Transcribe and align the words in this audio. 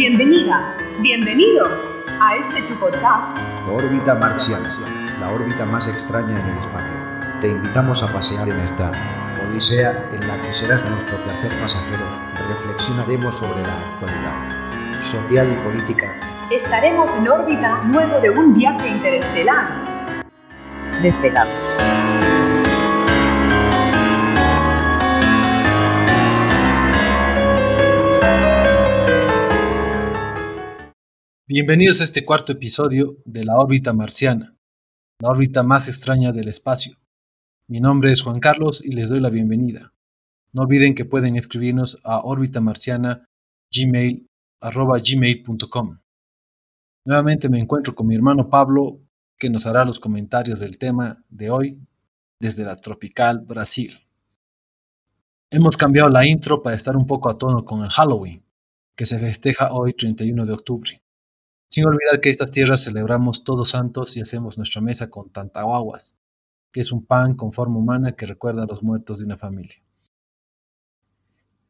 Bienvenida, 0.00 0.74
bienvenido 1.00 1.66
a 2.22 2.34
este 2.34 2.62
tu 2.62 2.74
podcast. 2.80 3.36
Órbita 3.68 4.14
marciana, 4.14 4.74
la 5.20 5.30
órbita 5.30 5.66
más 5.66 5.86
extraña 5.86 6.40
en 6.40 6.46
el 6.46 6.56
espacio. 6.56 7.40
Te 7.42 7.48
invitamos 7.48 8.02
a 8.02 8.10
pasear 8.10 8.48
en 8.48 8.60
esta 8.60 8.92
odisea 9.46 10.08
en 10.14 10.26
la 10.26 10.40
que 10.40 10.54
serás 10.54 10.80
nuestro 10.88 11.22
placer 11.22 11.50
pasajero. 11.60 12.06
Reflexionaremos 12.48 13.38
sobre 13.40 13.60
la 13.60 13.76
actualidad 13.76 15.12
social 15.12 15.52
y 15.52 15.64
política. 15.68 16.16
Estaremos 16.50 17.10
en 17.18 17.28
órbita 17.28 17.82
luego 17.84 18.20
de 18.20 18.30
un 18.30 18.54
viaje 18.54 18.88
interestelar. 18.88 20.24
Despegamos. 21.02 21.70
Bienvenidos 31.52 32.00
a 32.00 32.04
este 32.04 32.24
cuarto 32.24 32.52
episodio 32.52 33.16
de 33.24 33.44
la 33.44 33.56
órbita 33.56 33.92
marciana, 33.92 34.54
la 35.20 35.30
órbita 35.30 35.64
más 35.64 35.88
extraña 35.88 36.30
del 36.30 36.46
espacio. 36.46 36.96
Mi 37.66 37.80
nombre 37.80 38.12
es 38.12 38.22
Juan 38.22 38.38
Carlos 38.38 38.80
y 38.84 38.92
les 38.92 39.08
doy 39.08 39.18
la 39.18 39.30
bienvenida. 39.30 39.92
No 40.52 40.62
olviden 40.62 40.94
que 40.94 41.04
pueden 41.04 41.34
escribirnos 41.34 42.00
a 42.04 42.22
gmail.com. 45.02 45.98
Nuevamente 47.04 47.48
me 47.48 47.58
encuentro 47.58 47.96
con 47.96 48.06
mi 48.06 48.14
hermano 48.14 48.48
Pablo, 48.48 49.00
que 49.36 49.50
nos 49.50 49.66
hará 49.66 49.84
los 49.84 49.98
comentarios 49.98 50.60
del 50.60 50.78
tema 50.78 51.24
de 51.30 51.50
hoy 51.50 51.80
desde 52.38 52.62
la 52.62 52.76
tropical 52.76 53.40
Brasil. 53.40 53.98
Hemos 55.50 55.76
cambiado 55.76 56.10
la 56.10 56.24
intro 56.24 56.62
para 56.62 56.76
estar 56.76 56.96
un 56.96 57.08
poco 57.08 57.28
a 57.28 57.36
tono 57.36 57.64
con 57.64 57.82
el 57.82 57.90
Halloween, 57.90 58.44
que 58.94 59.04
se 59.04 59.18
festeja 59.18 59.72
hoy 59.72 59.94
31 59.94 60.46
de 60.46 60.52
octubre. 60.52 61.02
Sin 61.70 61.86
olvidar 61.86 62.20
que 62.20 62.30
estas 62.30 62.50
tierras 62.50 62.82
celebramos 62.82 63.44
todos 63.44 63.70
santos 63.70 64.16
y 64.16 64.20
hacemos 64.20 64.58
nuestra 64.58 64.80
mesa 64.80 65.08
con 65.08 65.30
tantahuaguas, 65.30 66.16
que 66.72 66.80
es 66.80 66.90
un 66.90 67.06
pan 67.06 67.36
con 67.36 67.52
forma 67.52 67.78
humana 67.78 68.16
que 68.16 68.26
recuerda 68.26 68.64
a 68.64 68.66
los 68.66 68.82
muertos 68.82 69.20
de 69.20 69.24
una 69.24 69.38
familia. 69.38 69.76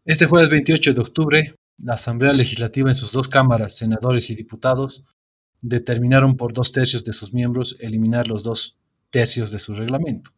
Este 0.06 0.24
jueves 0.24 0.48
28 0.48 0.94
de 0.94 1.00
octubre, 1.02 1.54
la 1.76 1.94
Asamblea 1.94 2.32
Legislativa 2.32 2.88
en 2.88 2.94
sus 2.94 3.12
dos 3.12 3.28
cámaras, 3.28 3.76
senadores 3.76 4.30
y 4.30 4.34
diputados, 4.34 5.04
determinaron 5.60 6.38
por 6.38 6.54
dos 6.54 6.72
tercios 6.72 7.04
de 7.04 7.12
sus 7.12 7.34
miembros 7.34 7.76
eliminar 7.78 8.26
los 8.26 8.42
dos 8.42 8.78
tercios 9.10 9.50
de 9.50 9.58
su 9.58 9.74
reglamento. 9.74 10.30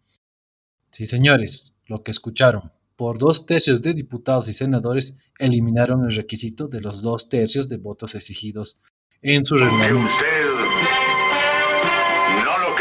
Sí, 0.90 1.06
señores, 1.06 1.72
lo 1.86 2.02
que 2.02 2.10
escucharon, 2.10 2.72
por 2.96 3.16
dos 3.16 3.46
tercios 3.46 3.80
de 3.80 3.94
diputados 3.94 4.48
y 4.48 4.54
senadores 4.54 5.16
eliminaron 5.38 6.04
el 6.04 6.16
requisito 6.16 6.66
de 6.66 6.80
los 6.80 7.00
dos 7.00 7.28
tercios 7.28 7.68
de 7.68 7.76
votos 7.76 8.16
exigidos 8.16 8.76
en 9.22 9.44
su 9.44 9.56
reglamento. 9.56 10.10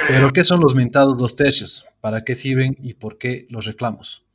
Pero 0.08 0.34
¿qué 0.34 0.44
son 0.44 0.59
los 0.59 0.75
mentados 0.75 1.17
dos 1.17 1.36
tercios? 1.36 1.86
¿Para 2.02 2.23
qué 2.23 2.36
sirven 2.36 2.75
y 2.81 2.95
por 2.95 3.17
qué 3.17 3.45
los 3.50 3.66
reclamos? 3.66 4.25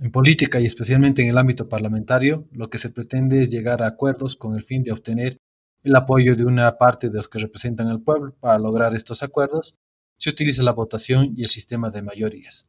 En 0.00 0.12
política 0.12 0.60
y 0.60 0.66
especialmente 0.66 1.22
en 1.22 1.28
el 1.28 1.38
ámbito 1.38 1.68
parlamentario, 1.68 2.46
lo 2.52 2.70
que 2.70 2.78
se 2.78 2.90
pretende 2.90 3.42
es 3.42 3.50
llegar 3.50 3.82
a 3.82 3.88
acuerdos 3.88 4.36
con 4.36 4.54
el 4.54 4.62
fin 4.62 4.84
de 4.84 4.92
obtener 4.92 5.38
el 5.82 5.96
apoyo 5.96 6.36
de 6.36 6.44
una 6.44 6.76
parte 6.76 7.08
de 7.08 7.16
los 7.16 7.28
que 7.28 7.38
representan 7.38 7.88
al 7.88 8.02
pueblo. 8.02 8.36
Para 8.38 8.58
lograr 8.58 8.94
estos 8.94 9.22
acuerdos, 9.22 9.74
se 10.16 10.30
utiliza 10.30 10.62
la 10.62 10.72
votación 10.72 11.32
y 11.36 11.42
el 11.42 11.48
sistema 11.48 11.90
de 11.90 12.02
mayorías. 12.02 12.68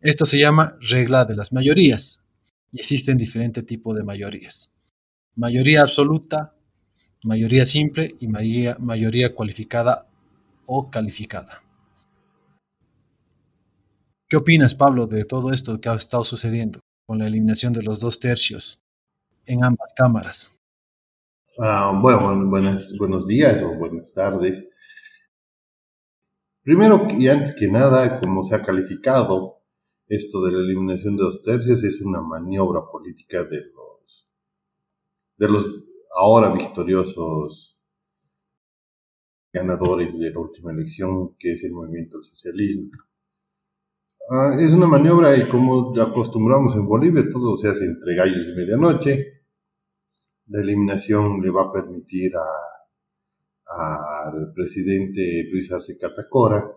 Esto 0.00 0.24
se 0.26 0.38
llama 0.38 0.76
regla 0.80 1.24
de 1.24 1.34
las 1.34 1.52
mayorías 1.52 2.22
y 2.70 2.78
existen 2.78 3.16
diferentes 3.16 3.64
tipos 3.64 3.96
de 3.96 4.04
mayorías. 4.04 4.70
Mayoría 5.34 5.80
absoluta, 5.80 6.54
mayoría 7.24 7.64
simple 7.64 8.14
y 8.20 8.28
mayoría, 8.28 8.76
mayoría 8.78 9.34
cualificada 9.34 10.06
o 10.66 10.90
calificada. 10.90 11.62
¿Qué 14.28 14.36
opinas, 14.36 14.74
Pablo, 14.74 15.06
de 15.06 15.24
todo 15.24 15.50
esto 15.50 15.80
que 15.80 15.88
ha 15.88 15.94
estado 15.94 16.24
sucediendo 16.24 16.80
con 17.06 17.18
la 17.18 17.26
eliminación 17.26 17.72
de 17.72 17.82
los 17.82 17.98
dos 18.00 18.20
tercios 18.20 18.78
en 19.46 19.64
ambas 19.64 19.92
cámaras? 19.96 20.52
Ah, 21.58 21.98
bueno, 22.00 22.48
buenos 22.50 23.26
días 23.26 23.62
o 23.62 23.74
buenas 23.76 24.12
tardes. 24.12 24.64
Primero 26.62 27.06
y 27.10 27.28
antes 27.28 27.54
que 27.58 27.68
nada, 27.68 28.20
como 28.20 28.42
se 28.44 28.54
ha 28.54 28.62
calificado, 28.62 29.58
esto 30.08 30.42
de 30.44 30.52
la 30.52 30.58
eliminación 30.58 31.16
de 31.16 31.22
dos 31.22 31.42
tercios 31.42 31.82
es 31.84 32.00
una 32.00 32.20
maniobra 32.20 32.80
política 32.90 33.44
de 33.44 33.60
los, 33.60 34.28
de 35.36 35.48
los 35.48 35.84
ahora 36.14 36.52
victoriosos 36.52 37.76
ganadores 39.52 40.18
de 40.18 40.30
la 40.30 40.40
última 40.40 40.72
elección, 40.72 41.36
que 41.38 41.52
es 41.52 41.64
el 41.64 41.72
movimiento 41.72 42.18
del 42.18 42.26
socialismo. 42.26 42.90
Ah, 44.30 44.56
es 44.58 44.72
una 44.72 44.86
maniobra 44.86 45.36
y 45.36 45.48
como 45.48 45.94
acostumbramos 46.00 46.74
en 46.76 46.86
Bolivia, 46.86 47.24
todo 47.30 47.58
se 47.58 47.68
hace 47.68 47.84
entre 47.84 48.16
gallos 48.16 48.46
y 48.48 48.56
medianoche. 48.56 49.42
La 50.46 50.60
eliminación 50.60 51.40
le 51.40 51.50
va 51.50 51.62
a 51.64 51.72
permitir 51.72 52.32
al 53.66 54.52
presidente 54.54 55.48
Luis 55.50 55.70
Arce 55.72 55.96
Catacora 55.98 56.70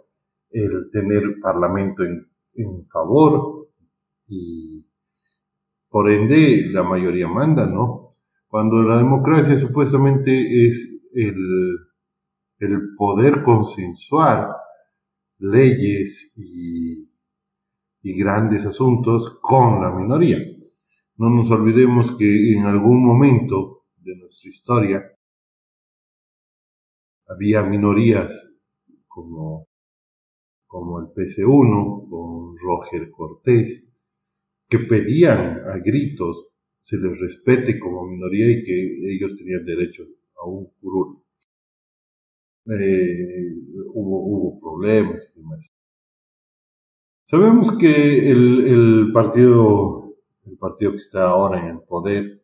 el 0.51 0.89
tener 0.91 1.39
parlamento 1.41 2.03
en, 2.03 2.27
en 2.53 2.87
favor 2.87 3.69
y 4.27 4.85
por 5.89 6.11
ende 6.11 6.67
la 6.71 6.83
mayoría 6.83 7.27
manda, 7.27 7.65
¿no? 7.65 8.06
Cuando 8.47 8.81
la 8.81 8.97
democracia 8.97 9.59
supuestamente 9.59 10.31
es 10.67 10.87
el, 11.13 11.35
poder 12.97 13.43
consensuar 13.43 14.49
leyes 15.39 16.31
y, 16.35 17.07
y 18.01 18.17
grandes 18.17 18.65
asuntos 18.65 19.37
con 19.41 19.81
la 19.81 19.91
minoría. 19.91 20.39
No 21.17 21.29
nos 21.29 21.51
olvidemos 21.51 22.15
que 22.17 22.53
en 22.53 22.65
algún 22.65 23.05
momento 23.05 23.83
de 23.97 24.15
nuestra 24.15 24.49
historia 24.49 25.03
había 27.27 27.63
minorías 27.63 28.31
como, 29.07 29.67
como 30.65 30.99
el 30.99 31.07
PC1, 31.07 32.09
con 32.09 32.57
Roger 32.57 33.11
Cortés, 33.11 33.83
que 34.69 34.79
pedían 34.79 35.61
a 35.67 35.77
gritos 35.77 36.47
se 36.87 36.95
les 36.95 37.19
respete 37.19 37.79
como 37.79 38.07
minoría 38.07 38.49
y 38.49 38.63
que 38.63 39.13
ellos 39.13 39.35
tenían 39.37 39.65
derecho 39.65 40.03
a 40.41 40.47
un 40.47 40.69
curul. 40.79 41.17
Eh, 42.67 43.53
hubo, 43.93 44.25
hubo 44.25 44.59
problemas 44.61 45.29
y 45.35 45.39
demás. 45.39 45.67
Sabemos 47.25 47.77
que 47.77 48.31
el, 48.31 49.11
partido, 49.13 50.15
el 50.45 50.57
partido 50.57 50.93
que 50.93 50.99
está 50.99 51.27
ahora 51.27 51.59
en 51.59 51.75
el 51.75 51.81
poder 51.81 52.41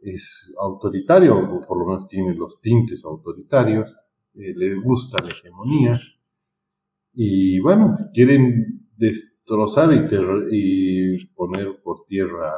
es 0.00 0.22
autoritario, 0.60 1.38
o 1.38 1.66
por 1.66 1.78
lo 1.78 1.86
menos 1.86 2.08
tiene 2.08 2.34
los 2.34 2.60
tintes 2.60 3.02
autoritarios, 3.06 3.88
eh, 4.34 4.52
le 4.54 4.74
gusta 4.74 5.22
la 5.22 5.30
hegemonía, 5.30 5.98
y 7.14 7.58
bueno, 7.60 7.96
quieren 8.12 8.86
destrozar 8.98 9.94
y, 9.94 10.08
y 10.50 11.26
poner 11.28 11.80
por 11.82 12.04
tierra 12.06 12.52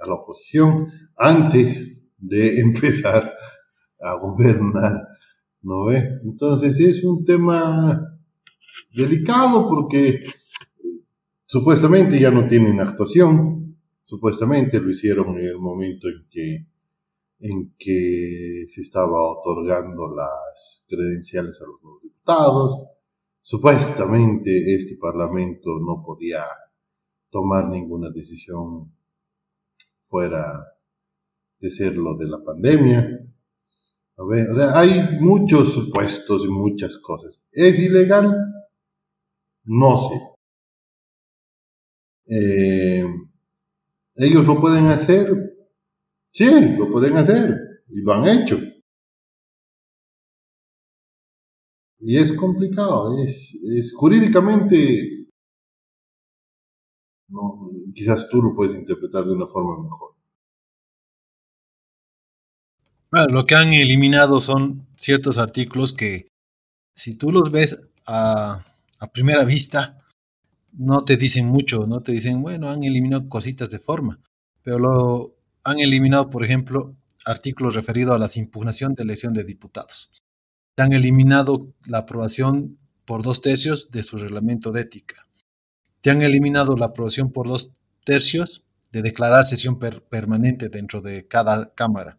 a 0.00 0.06
la 0.06 0.14
oposición 0.14 0.88
antes 1.16 1.98
de 2.18 2.60
empezar 2.60 3.32
a 4.00 4.14
gobernar, 4.14 5.08
¿no 5.62 5.86
ve? 5.86 6.20
Entonces 6.24 6.78
es 6.80 7.04
un 7.04 7.24
tema 7.24 8.18
delicado 8.94 9.68
porque 9.68 10.08
eh, 10.08 10.24
supuestamente 11.46 12.18
ya 12.18 12.30
no 12.30 12.48
tienen 12.48 12.80
actuación, 12.80 13.76
supuestamente 14.02 14.80
lo 14.80 14.90
hicieron 14.90 15.38
en 15.38 15.44
el 15.44 15.58
momento 15.58 16.08
en 16.08 16.26
que 16.30 16.66
en 17.42 17.72
que 17.78 18.66
se 18.68 18.82
estaba 18.82 19.18
otorgando 19.32 20.14
las 20.14 20.84
credenciales 20.86 21.58
a 21.60 21.64
los 21.64 21.82
nuevos 21.82 22.02
diputados. 22.02 22.88
Supuestamente 23.42 24.74
este 24.74 24.96
Parlamento 24.96 25.70
no 25.80 26.02
podía 26.04 26.44
tomar 27.30 27.68
ninguna 27.68 28.10
decisión 28.10 28.92
fuera 30.10 30.66
de 31.60 31.70
ser 31.70 31.94
lo 31.96 32.16
de 32.16 32.26
la 32.26 32.44
pandemia. 32.44 33.20
O 34.16 34.54
sea, 34.54 34.78
hay 34.78 35.18
muchos 35.20 35.72
supuestos 35.72 36.42
y 36.44 36.48
muchas 36.48 36.94
cosas. 36.98 37.42
¿Es 37.52 37.78
ilegal? 37.78 38.34
No 39.64 40.08
sé. 40.08 40.30
Eh, 42.26 43.04
¿Ellos 44.16 44.44
lo 44.44 44.60
pueden 44.60 44.88
hacer? 44.88 45.54
Sí, 46.32 46.44
lo 46.76 46.90
pueden 46.92 47.16
hacer. 47.16 47.58
Y 47.88 48.02
lo 48.02 48.12
han 48.12 48.28
hecho. 48.28 48.58
Y 52.00 52.18
es 52.18 52.32
complicado, 52.36 53.22
es, 53.24 53.54
es 53.62 53.92
jurídicamente. 53.94 55.19
Quizás 57.94 58.28
tú 58.30 58.42
lo 58.42 58.54
puedes 58.54 58.74
interpretar 58.74 59.24
de 59.24 59.32
una 59.32 59.46
forma 59.46 59.82
mejor. 59.82 60.14
Bueno, 63.10 63.26
lo 63.28 63.44
que 63.44 63.56
han 63.56 63.72
eliminado 63.72 64.38
son 64.40 64.86
ciertos 64.96 65.38
artículos 65.38 65.92
que 65.92 66.28
si 66.94 67.16
tú 67.16 67.32
los 67.32 67.50
ves 67.50 67.78
a, 68.06 68.64
primera 69.12 69.44
vista, 69.44 70.04
no 70.72 71.04
te 71.04 71.16
dicen 71.16 71.46
mucho, 71.46 71.86
no 71.86 72.02
te 72.02 72.12
dicen, 72.12 72.42
bueno, 72.42 72.68
han 72.68 72.84
eliminado 72.84 73.28
cositas 73.28 73.70
de 73.70 73.80
forma, 73.80 74.20
pero 74.62 74.78
lo 74.78 75.34
han 75.64 75.80
eliminado, 75.80 76.30
por 76.30 76.44
ejemplo, 76.44 76.94
artículos 77.24 77.74
referidos 77.74 78.14
a 78.14 78.18
la 78.18 78.28
impugnación 78.36 78.94
de 78.94 79.02
elección 79.02 79.32
de 79.32 79.44
diputados. 79.44 80.10
Han 80.76 80.92
eliminado 80.92 81.72
la 81.86 81.98
aprobación 81.98 82.78
por 83.04 83.22
dos 83.22 83.40
tercios 83.40 83.90
de 83.90 84.02
su 84.04 84.18
reglamento 84.18 84.70
de 84.70 84.82
ética. 84.82 85.26
Te 86.00 86.10
han 86.10 86.22
eliminado 86.22 86.76
la 86.76 86.86
aprobación 86.86 87.32
por 87.32 87.48
dos 87.48 87.74
tercios 88.04 88.64
de 88.92 89.02
declarar 89.02 89.44
sesión 89.44 89.78
permanente 89.78 90.68
dentro 90.68 91.00
de 91.00 91.26
cada 91.26 91.72
Cámara. 91.74 92.18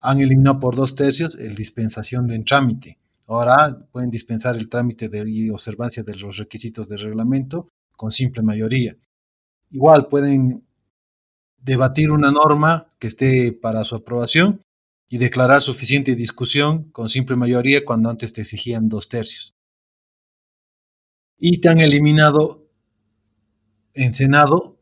Han 0.00 0.20
eliminado 0.20 0.60
por 0.60 0.76
dos 0.76 0.94
tercios 0.94 1.36
el 1.36 1.54
dispensación 1.54 2.26
de 2.26 2.38
trámite. 2.40 2.98
Ahora 3.26 3.86
pueden 3.92 4.10
dispensar 4.10 4.56
el 4.56 4.68
trámite 4.68 5.08
de 5.08 5.50
observancia 5.50 6.02
de 6.02 6.14
los 6.14 6.36
requisitos 6.36 6.88
del 6.88 7.00
reglamento 7.00 7.68
con 7.96 8.10
simple 8.10 8.42
mayoría. 8.42 8.96
Igual 9.70 10.08
pueden 10.08 10.64
debatir 11.58 12.10
una 12.10 12.30
norma 12.30 12.92
que 12.98 13.08
esté 13.08 13.52
para 13.52 13.84
su 13.84 13.96
aprobación 13.96 14.62
y 15.08 15.18
declarar 15.18 15.60
suficiente 15.60 16.14
discusión 16.14 16.90
con 16.90 17.08
simple 17.08 17.36
mayoría 17.36 17.84
cuando 17.84 18.10
antes 18.10 18.32
te 18.32 18.42
exigían 18.42 18.88
dos 18.88 19.08
tercios. 19.08 19.54
Y 21.38 21.60
te 21.60 21.68
han 21.68 21.80
eliminado 21.80 22.68
en 23.94 24.14
Senado 24.14 24.75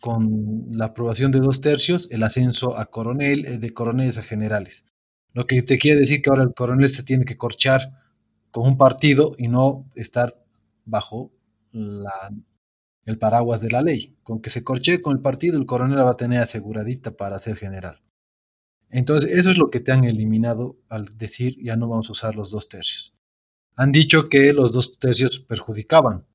con 0.00 0.66
la 0.70 0.86
aprobación 0.86 1.30
de 1.30 1.40
dos 1.40 1.60
tercios 1.60 2.08
el 2.10 2.22
ascenso 2.22 2.78
a 2.78 2.86
coronel, 2.86 3.46
eh, 3.46 3.58
de 3.58 3.74
coroneles 3.74 4.18
a 4.18 4.22
generales. 4.22 4.84
Lo 5.32 5.46
que 5.46 5.62
te 5.62 5.78
quiere 5.78 6.00
decir 6.00 6.22
que 6.22 6.30
ahora 6.30 6.42
el 6.42 6.54
coronel 6.54 6.88
se 6.88 7.04
tiene 7.04 7.24
que 7.24 7.36
corchar 7.36 7.92
con 8.50 8.66
un 8.66 8.78
partido 8.78 9.32
y 9.38 9.48
no 9.48 9.88
estar 9.94 10.42
bajo 10.84 11.30
la 11.72 12.30
el 13.04 13.18
paraguas 13.18 13.60
de 13.60 13.70
la 13.70 13.82
ley. 13.82 14.16
Con 14.22 14.40
que 14.40 14.50
se 14.50 14.64
corche 14.64 15.02
con 15.02 15.16
el 15.16 15.22
partido, 15.22 15.58
el 15.58 15.66
coronel 15.66 15.98
va 15.98 16.10
a 16.10 16.16
tener 16.16 16.40
aseguradita 16.40 17.12
para 17.12 17.38
ser 17.38 17.56
general. 17.56 18.00
Entonces, 18.90 19.30
eso 19.30 19.50
es 19.50 19.58
lo 19.58 19.70
que 19.70 19.80
te 19.80 19.92
han 19.92 20.04
eliminado 20.04 20.76
al 20.88 21.16
decir 21.16 21.56
ya 21.62 21.76
no 21.76 21.88
vamos 21.88 22.08
a 22.08 22.12
usar 22.12 22.34
los 22.34 22.50
dos 22.50 22.68
tercios. 22.68 23.14
Han 23.76 23.92
dicho 23.92 24.28
que 24.28 24.52
los 24.52 24.72
dos 24.72 24.98
tercios 24.98 25.40
perjudicaban. 25.40 26.26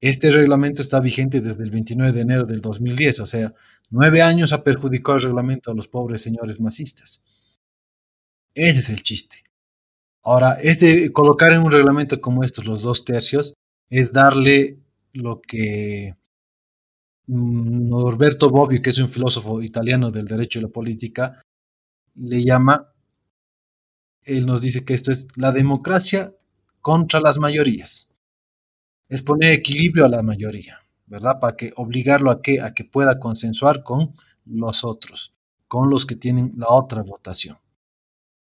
Este 0.00 0.30
reglamento 0.30 0.82
está 0.82 1.00
vigente 1.00 1.40
desde 1.40 1.62
el 1.64 1.70
29 1.70 2.12
de 2.12 2.20
enero 2.20 2.44
del 2.44 2.60
2010, 2.60 3.20
o 3.20 3.26
sea, 3.26 3.54
nueve 3.90 4.22
años 4.22 4.52
ha 4.52 4.62
perjudicado 4.62 5.18
el 5.18 5.24
reglamento 5.24 5.70
a 5.70 5.74
los 5.74 5.88
pobres 5.88 6.22
señores 6.22 6.60
masistas. 6.60 7.22
Ese 8.54 8.80
es 8.80 8.90
el 8.90 9.02
chiste. 9.02 9.44
Ahora, 10.22 10.54
este, 10.54 11.12
colocar 11.12 11.52
en 11.52 11.62
un 11.62 11.70
reglamento 11.70 12.20
como 12.20 12.44
estos 12.44 12.64
los 12.64 12.82
dos 12.82 13.04
tercios 13.04 13.54
es 13.90 14.12
darle 14.12 14.78
lo 15.12 15.40
que 15.40 16.16
mm, 17.26 17.88
Norberto 17.88 18.50
Bobbio, 18.50 18.80
que 18.82 18.90
es 18.90 18.98
un 18.98 19.08
filósofo 19.08 19.62
italiano 19.62 20.10
del 20.10 20.26
derecho 20.26 20.58
y 20.58 20.62
la 20.62 20.68
política, 20.68 21.42
le 22.14 22.42
llama, 22.42 22.92
él 24.22 24.46
nos 24.46 24.62
dice 24.62 24.84
que 24.84 24.94
esto 24.94 25.10
es 25.10 25.28
la 25.36 25.52
democracia 25.52 26.32
contra 26.80 27.20
las 27.20 27.38
mayorías. 27.38 28.10
Es 29.08 29.22
poner 29.22 29.52
equilibrio 29.52 30.04
a 30.04 30.08
la 30.08 30.22
mayoría, 30.22 30.78
¿verdad? 31.06 31.38
Para 31.40 31.56
que 31.56 31.72
obligarlo 31.76 32.30
a 32.30 32.42
que, 32.42 32.60
a 32.60 32.74
que 32.74 32.84
pueda 32.84 33.18
consensuar 33.18 33.82
con 33.82 34.14
los 34.46 34.84
otros, 34.84 35.34
con 35.68 35.90
los 35.90 36.06
que 36.06 36.16
tienen 36.16 36.52
la 36.56 36.68
otra 36.68 37.02
votación. 37.02 37.58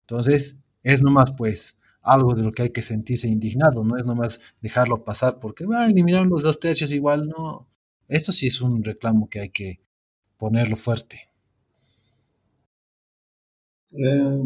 Entonces, 0.03 0.61
es 0.83 1.03
nomás 1.03 1.33
pues 1.33 1.79
algo 2.03 2.35
de 2.35 2.43
lo 2.43 2.53
que 2.53 2.63
hay 2.63 2.71
que 2.71 2.83
sentirse 2.83 3.29
indignado, 3.29 3.85
no 3.85 3.97
es 3.97 4.05
nomás 4.05 4.41
dejarlo 4.61 5.05
pasar 5.05 5.39
porque 5.39 5.67
va, 5.67 5.87
eliminaron 5.87 6.29
los 6.29 6.43
dos 6.43 6.59
tercios 6.59 6.93
igual, 6.93 7.29
no. 7.29 7.69
Esto 8.09 8.33
sí 8.33 8.47
es 8.49 8.61
un 8.61 8.83
reclamo 8.83 9.29
que 9.29 9.41
hay 9.41 9.51
que 9.51 9.81
ponerlo 10.37 10.77
fuerte. 10.77 11.29
Eh, 13.93 14.43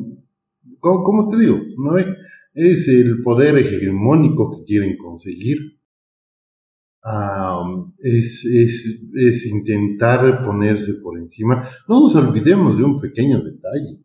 ¿cómo, 0.80 1.28
te 1.28 1.38
digo? 1.38 1.58
¿No 1.78 1.96
es 2.54 2.88
el 2.88 3.22
poder 3.22 3.58
hegemónico 3.58 4.56
que 4.56 4.64
quieren 4.64 4.96
conseguir. 4.96 5.78
Es, 8.02 8.44
es, 8.44 9.02
es 9.14 9.46
intentar 9.46 10.44
ponerse 10.44 10.94
por 10.94 11.18
encima. 11.18 11.68
No 11.88 12.00
nos 12.00 12.14
olvidemos 12.14 12.76
de 12.78 12.84
un 12.84 13.00
pequeño 13.00 13.42
detalle. 13.42 14.00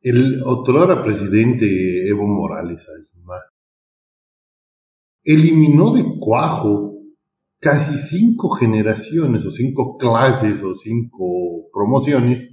El 0.00 0.42
otrora 0.44 1.02
presidente 1.02 2.08
Evo 2.08 2.26
Morales 2.26 2.86
eliminó 5.24 5.92
de 5.92 6.04
cuajo 6.20 6.94
casi 7.60 7.98
cinco 8.08 8.50
generaciones 8.50 9.44
o 9.44 9.50
cinco 9.50 9.98
clases 9.98 10.62
o 10.62 10.76
cinco 10.76 11.68
promociones 11.72 12.48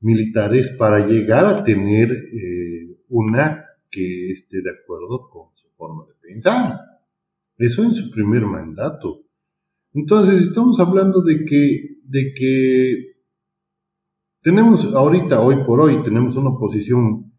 militares 0.00 0.70
para 0.78 1.06
llegar 1.06 1.46
a 1.46 1.64
tener 1.64 2.12
eh, 2.12 2.96
una 3.08 3.64
que 3.90 4.32
esté 4.32 4.60
de 4.62 4.70
acuerdo 4.70 5.28
con 5.30 5.55
forma 5.76 6.04
de 6.06 6.14
pensar. 6.20 6.80
Eso 7.58 7.84
en 7.84 7.94
su 7.94 8.10
primer 8.10 8.44
mandato. 8.44 9.22
Entonces 9.92 10.48
estamos 10.48 10.78
hablando 10.78 11.22
de 11.22 11.44
que, 11.44 11.98
de 12.04 12.34
que 12.34 13.16
tenemos 14.42 14.84
ahorita, 14.94 15.40
hoy 15.40 15.64
por 15.64 15.80
hoy, 15.80 16.02
tenemos 16.04 16.36
una 16.36 16.50
oposición 16.50 17.32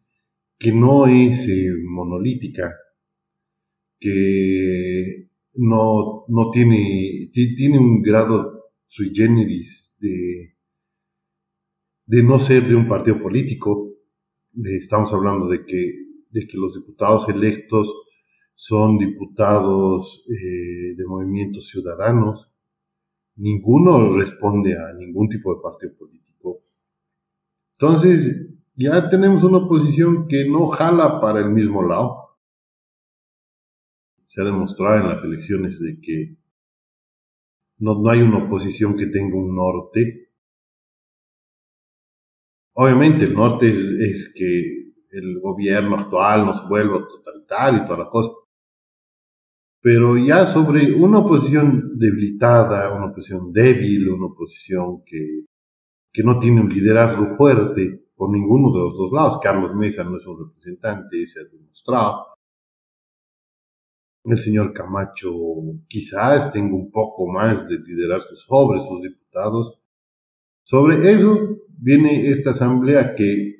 que 0.59 0.71
no 0.71 1.07
es 1.07 1.47
eh, 1.47 1.71
monolítica, 1.87 2.73
que 3.99 5.29
no, 5.53 6.25
no 6.27 6.51
tiene, 6.51 7.29
tiene 7.31 7.77
un 7.77 8.01
grado 8.01 8.63
sui 8.87 9.11
generis 9.13 9.95
de, 9.99 10.55
de 12.07 12.23
no 12.23 12.39
ser 12.39 12.67
de 12.67 12.75
un 12.75 12.87
partido 12.87 13.21
político. 13.21 13.93
Estamos 14.63 15.13
hablando 15.13 15.47
de 15.47 15.63
que, 15.65 15.93
de 16.31 16.47
que 16.47 16.57
los 16.57 16.73
diputados 16.73 17.29
electos 17.29 17.87
son 18.57 18.97
diputados 18.97 20.25
eh, 20.27 20.95
de 20.97 21.05
movimientos 21.05 21.67
ciudadanos. 21.69 22.51
Ninguno 23.35 24.17
responde 24.17 24.75
a 24.75 24.93
ningún 24.93 25.29
tipo 25.29 25.55
de 25.55 25.61
partido 25.61 25.93
político. 25.95 26.63
Entonces, 27.79 28.49
ya 28.75 29.09
tenemos 29.11 29.43
una 29.43 29.59
oposición 29.59 30.27
que 30.27 30.49
no 30.49 30.69
jala 30.69 31.21
para 31.21 31.39
el 31.39 31.51
mismo 31.51 31.83
lado. 31.83 32.37
Se 34.25 34.41
ha 34.41 34.45
demostrado 34.45 35.01
en 35.01 35.09
las 35.09 35.23
elecciones 35.23 35.79
de 35.79 35.99
que 36.01 36.37
no, 37.77 38.09
hay 38.09 38.21
una 38.21 38.43
oposición 38.45 38.97
que 38.97 39.05
tenga 39.05 39.37
un 39.37 39.55
norte. 39.55 40.29
Obviamente 42.73 43.25
el 43.25 43.35
norte 43.35 43.69
es, 43.69 44.33
que 44.33 44.93
el 45.11 45.39
gobierno 45.41 45.95
actual 45.95 46.47
nos 46.47 46.67
vuelva 46.67 47.07
totalitario 47.07 47.83
y 47.83 47.85
toda 47.85 47.99
la 47.99 48.09
cosa. 48.09 48.31
Pero 49.87 50.17
ya 50.17 50.47
sobre 50.47 50.93
una 50.93 51.19
oposición 51.19 51.97
debilitada, 51.97 52.93
una 52.93 53.05
oposición 53.05 53.53
débil, 53.53 54.09
una 54.09 54.25
oposición 54.25 55.01
que 55.05 55.45
que 56.17 56.23
no 56.23 56.39
tiene 56.39 56.61
un 56.61 56.69
liderazgo 56.69 57.37
fuerte 57.37 58.01
por 58.15 58.31
ninguno 58.31 58.73
de 58.73 58.79
los 58.79 58.97
dos 58.97 59.11
lados. 59.13 59.39
Carlos 59.43 59.75
Mesa 59.75 60.03
no 60.03 60.17
es 60.17 60.25
un 60.25 60.47
representante, 60.47 61.27
se 61.27 61.39
ha 61.39 61.43
demostrado. 61.43 62.25
El 64.23 64.39
señor 64.39 64.73
Camacho 64.73 65.31
quizás 65.87 66.51
tenga 66.51 66.75
un 66.75 66.89
poco 66.89 67.27
más 67.27 67.67
de 67.69 67.77
liderazgo 67.77 68.35
sobre 68.47 68.79
sus 68.79 68.99
diputados. 69.03 69.79
Sobre 70.63 71.13
eso 71.13 71.59
viene 71.77 72.31
esta 72.31 72.49
asamblea 72.49 73.13
que 73.15 73.55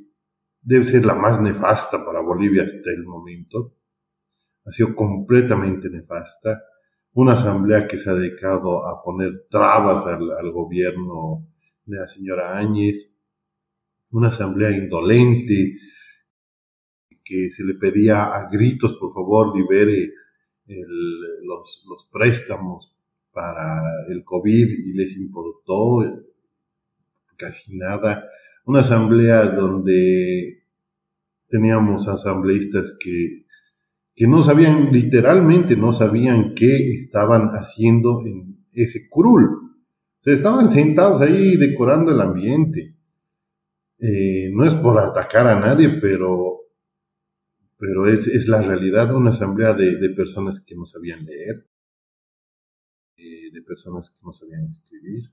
debe 0.64 0.86
ser 0.86 1.06
la 1.06 1.14
más 1.14 1.40
nefasta 1.40 2.04
para 2.04 2.22
Bolivia 2.22 2.64
hasta 2.64 2.90
el 2.90 3.06
momento. 3.06 3.77
Ha 4.68 4.72
sido 4.72 4.94
completamente 4.96 5.90
nefasta. 5.90 6.62
Una 7.14 7.34
asamblea 7.40 7.88
que 7.88 7.98
se 7.98 8.10
ha 8.10 8.14
dedicado 8.14 8.86
a 8.86 9.02
poner 9.02 9.46
trabas 9.50 10.06
al, 10.06 10.52
gobierno 10.52 11.48
de 11.86 11.98
la 11.98 12.08
señora 12.10 12.58
Áñez, 12.58 13.10
una 14.12 14.28
asamblea 14.28 14.72
indolente, 14.72 15.78
que 17.24 17.50
se 17.52 17.64
le 17.64 17.76
pedía 17.76 18.26
a 18.26 18.50
gritos, 18.50 18.98
por 19.00 19.14
favor, 19.14 19.58
libere 19.58 20.12
los, 20.68 21.86
los, 21.90 22.10
préstamos 22.12 22.94
para 23.32 23.82
el 24.10 24.24
COVID 24.24 24.70
y 24.70 24.94
les 24.94 25.16
importó 25.16 26.24
casi 27.38 27.78
nada. 27.78 28.30
Una 28.66 28.82
asamblea 28.82 29.46
donde 29.46 30.64
teníamos 31.48 32.08
asambleístas 32.08 32.98
que, 33.00 33.47
que 34.18 34.28
no 34.28 34.44
sabían, 34.44 34.92
literalmente 34.92 35.78
no 35.78 35.94
sabían 35.94 36.56
qué 36.56 36.96
estaban 36.96 37.52
haciendo 37.52 38.26
en 38.26 38.58
ese 38.74 39.08
curul 39.10 39.68
estaban 40.34 40.70
sentados 40.70 41.22
ahí 41.22 41.56
decorando 41.58 42.12
el 42.12 42.22
ambiente. 42.22 42.96
Eh, 44.00 44.50
no 44.52 44.66
es 44.66 44.74
por 44.76 45.00
atacar 45.00 45.48
a 45.48 45.60
nadie, 45.60 45.90
pero, 46.02 46.60
pero 47.78 48.08
es, 48.08 48.28
es 48.28 48.48
la 48.48 48.62
realidad 48.62 49.16
una 49.16 49.32
asamblea 49.32 49.74
de, 49.74 49.98
de 49.98 50.10
personas 50.10 50.64
que 50.66 50.76
no 50.76 50.86
sabían 50.86 51.26
leer, 51.26 51.66
eh, 53.18 53.52
de 53.52 53.62
personas 53.62 54.10
que 54.12 54.26
no 54.26 54.34
sabían 54.34 54.66
escribir. 54.66 55.24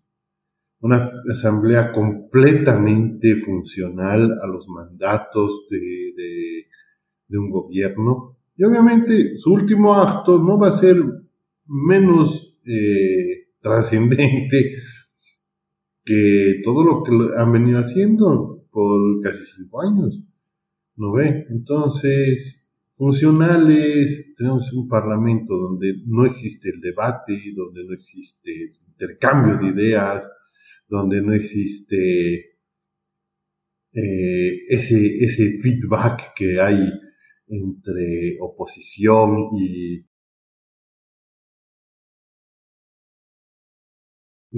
Una 0.81 1.11
asamblea 1.31 1.93
completamente 1.93 3.37
funcional 3.45 4.31
a 4.43 4.47
los 4.47 4.69
mandatos 4.69 5.67
de, 5.71 6.67
de 7.29 7.39
un 7.39 7.51
gobierno. 7.51 8.34
Y 8.57 8.65
obviamente 8.65 9.37
su 9.39 9.53
último 9.53 9.95
acto 9.95 10.39
no 10.39 10.59
va 10.59 10.69
a 10.69 10.81
ser 10.81 10.97
menos 11.67 12.57
eh, 12.67 13.49
trascendente 13.61 14.77
que 16.05 16.61
todo 16.63 16.85
lo 16.85 17.03
que 17.03 17.39
han 17.39 17.53
venido 17.53 17.81
haciendo 17.81 18.67
por 18.71 19.23
casi 19.23 19.41
cinco 19.57 19.83
años. 19.83 20.21
¿No 20.97 21.13
ve? 21.13 21.47
Entonces, 21.51 22.65
funcionales, 22.97 24.35
tenemos 24.37 24.73
un 24.73 24.89
parlamento 24.89 25.57
donde 25.57 25.95
no 26.07 26.25
existe 26.27 26.71
el 26.71 26.81
debate, 26.81 27.41
donde 27.57 27.85
no 27.85 27.95
existe 27.95 28.75
intercambio 28.87 29.59
de 29.59 29.75
ideas, 29.75 30.25
donde 30.89 31.21
no 31.21 31.33
existe 31.33 32.55
eh, 33.93 34.67
ese, 34.69 35.25
ese 35.25 35.59
feedback 35.63 36.35
que 36.37 36.61
hay 36.61 36.93
entre 37.49 38.39
oposición 38.41 39.51
y, 39.59 40.05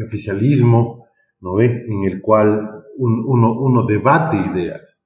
oficialismo, 0.02 1.06
¿no 1.40 1.54
ve? 1.54 1.86
En 1.88 2.04
el 2.04 2.20
cual 2.20 2.84
uno, 2.98 3.52
uno 3.52 3.86
debate 3.86 4.36
ideas, 4.36 4.96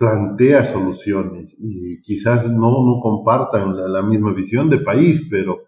plantea 0.00 0.72
soluciones 0.72 1.54
y 1.58 2.00
quizás 2.00 2.48
no, 2.48 2.70
no 2.86 3.00
compartan 3.02 3.76
la, 3.92 4.02
misma 4.02 4.32
visión 4.32 4.70
de 4.70 4.78
país, 4.78 5.20
pero, 5.30 5.64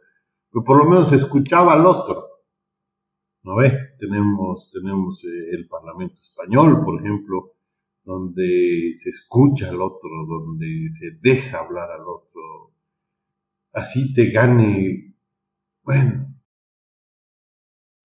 por 0.50 0.78
lo 0.78 0.85
menos 0.88 1.12
escuchaba 1.12 1.75
al 1.75 1.85
otro. 1.85 2.28
¿No 3.42 3.56
ve? 3.56 3.76
Tenemos, 3.99 4.71
tenemos 4.73 5.23
eh, 5.25 5.50
el 5.52 5.68
Parlamento 5.68 6.14
Español, 6.14 6.82
por 6.82 7.00
ejemplo, 7.00 7.50
donde 8.04 8.94
se 9.02 9.11
escucha 9.11 9.68
al 9.68 9.80
otro, 9.80 10.11
donde 10.28 10.90
se 10.99 11.18
deja 11.21 11.59
hablar 11.61 11.90
al 11.90 12.02
otro. 12.02 12.73
Así 13.73 14.12
te 14.14 14.30
gane, 14.30 15.14
bueno, 15.82 16.26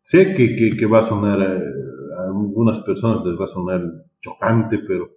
sé 0.01 0.35
que, 0.35 0.75
que, 0.77 0.85
va 0.85 0.99
a 0.99 1.09
sonar 1.09 1.39
eh, 1.41 1.63
algunas 2.29 2.83
personas 2.85 3.25
les 3.25 3.39
va 3.39 3.45
a 3.45 3.49
sonar 3.49 3.81
chocante, 4.21 4.79
pero 4.87 5.09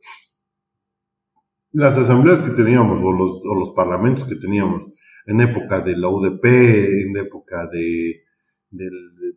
las 1.72 1.96
asambleas 1.96 2.42
que 2.42 2.56
teníamos 2.56 3.00
o 3.00 3.12
los, 3.12 3.42
o 3.44 3.54
los 3.54 3.70
parlamentos 3.76 4.28
que 4.28 4.36
teníamos 4.36 4.92
en 5.26 5.40
época 5.40 5.80
de 5.80 5.96
la 5.96 6.08
UDP, 6.08 6.44
en 6.44 7.16
época 7.16 7.68
de, 7.68 8.24
del 8.70 8.90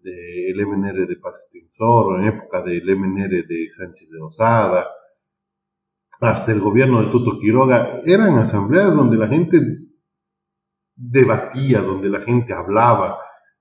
de, 0.04 0.50
el 0.50 0.66
MNR 0.66 1.08
de 1.08 1.16
Paz 1.18 1.48
o 1.80 2.18
en 2.18 2.26
época 2.26 2.62
del 2.64 2.84
MNR 2.96 3.30
de 3.30 3.70
Sánchez 3.78 4.10
de 4.10 4.22
Osada, 4.22 4.88
hasta 6.20 6.52
el 6.52 6.62
gobierno 6.62 7.02
de 7.02 7.12
Tuto 7.12 7.40
Quiroga, 7.40 8.02
eran 8.06 8.38
asambleas 8.38 8.96
donde 8.96 9.18
la 9.18 9.28
gente 9.28 9.60
debatía, 10.96 11.82
donde 11.82 12.10
la 12.10 12.22
gente 12.22 12.54
hablaba. 12.54 13.18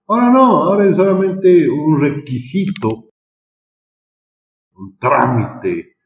Ahora 0.07 0.31
no, 0.31 0.65
ahora 0.65 0.87
es 0.87 0.97
solamente 0.97 1.69
un 1.69 2.01
requisito 2.01 3.13
un 4.75 4.97
trámite 4.99 5.97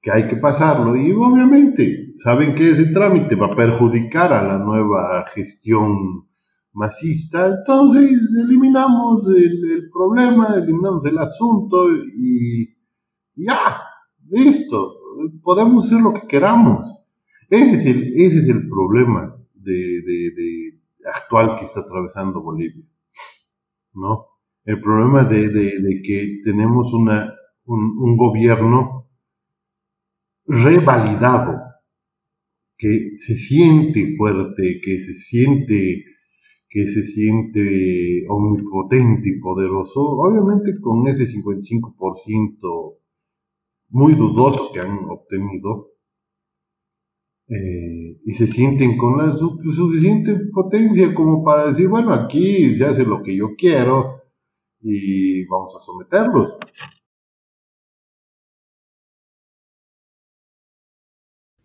que 0.00 0.10
hay 0.10 0.28
que 0.28 0.36
pasarlo. 0.36 0.96
Y 0.96 1.12
obviamente 1.12 2.14
saben 2.22 2.54
que 2.54 2.72
ese 2.72 2.86
trámite 2.92 3.34
va 3.34 3.46
a 3.46 3.56
perjudicar 3.56 4.32
a 4.32 4.42
la 4.42 4.58
nueva 4.58 5.24
gestión 5.34 6.26
masista, 6.72 7.46
entonces 7.46 8.10
eliminamos 8.44 9.26
el, 9.34 9.88
problema, 9.90 10.54
eliminamos 10.54 11.04
el 11.06 11.18
asunto 11.18 11.88
y 12.14 12.68
ya, 13.34 13.80
listo, 14.28 14.97
podemos 15.42 15.86
hacer 15.86 16.00
lo 16.00 16.14
que 16.14 16.26
queramos. 16.26 16.88
Ese 17.50 17.74
es 17.76 17.86
el, 17.86 18.12
ese 18.20 18.38
es 18.40 18.48
el 18.48 18.68
problema 18.68 19.36
de, 19.54 19.72
de, 19.72 20.74
actual 21.14 21.58
que 21.58 21.64
está 21.64 21.80
atravesando 21.80 22.42
Bolivia, 22.42 22.84
¿no? 23.94 24.26
El 24.64 24.80
problema 24.80 25.24
de, 25.24 25.48
de 25.48 26.02
que 26.02 26.42
tenemos 26.44 26.92
una 26.92 27.32
un, 27.68 28.16
gobierno 28.16 29.06
revalidado, 30.46 31.60
que 32.76 33.18
se 33.18 33.36
siente 33.36 34.16
fuerte, 34.16 34.80
que 34.82 35.02
se 35.04 35.14
siente 35.14 36.04
que 36.70 36.86
se 36.90 37.02
siente 37.02 38.26
omnipotente 38.28 39.26
y 39.26 39.40
poderoso, 39.40 40.00
obviamente 40.00 40.78
con 40.82 41.08
ese 41.08 41.24
55% 41.24 42.94
muy 43.90 44.14
dudoso 44.14 44.72
que 44.72 44.80
han 44.80 44.98
obtenido, 45.08 45.88
eh, 47.48 48.18
y 48.24 48.34
se 48.34 48.46
sienten 48.46 48.98
con 48.98 49.16
la 49.18 49.34
suficiente 49.36 50.36
potencia 50.52 51.14
como 51.14 51.42
para 51.44 51.68
decir, 51.68 51.88
bueno, 51.88 52.12
aquí 52.12 52.76
se 52.76 52.84
hace 52.84 53.04
lo 53.04 53.22
que 53.22 53.36
yo 53.36 53.54
quiero 53.56 54.22
y 54.82 55.46
vamos 55.46 55.74
a 55.76 55.84
someterlos. 55.84 56.58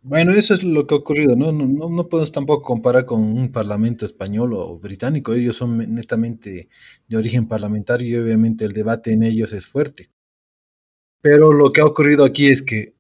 Bueno, 0.02 0.34
eso 0.34 0.54
es 0.54 0.64
lo 0.64 0.86
que 0.86 0.96
ha 0.96 0.98
ocurrido, 0.98 1.36
¿no? 1.36 1.52
No, 1.52 1.66
no, 1.66 1.90
no 1.90 2.08
podemos 2.10 2.32
tampoco 2.32 2.62
comparar 2.64 3.06
con 3.06 3.22
un 3.22 3.52
parlamento 3.52 4.06
español 4.06 4.54
o 4.54 4.78
británico, 4.78 5.34
ellos 5.34 5.56
son 5.58 5.78
netamente 5.96 6.70
de 7.08 7.18
origen 7.18 7.48
parlamentario 7.48 8.08
y 8.20 8.24
obviamente 8.24 8.66
el 8.66 8.74
debate 8.74 9.14
en 9.14 9.24
ellos 9.24 9.52
es 9.54 9.68
fuerte. 9.68 10.10
Pero 11.24 11.54
lo 11.54 11.72
que 11.72 11.80
ha 11.80 11.86
ocurrido 11.86 12.26
aquí 12.26 12.50
es 12.50 12.62
que 12.62 12.96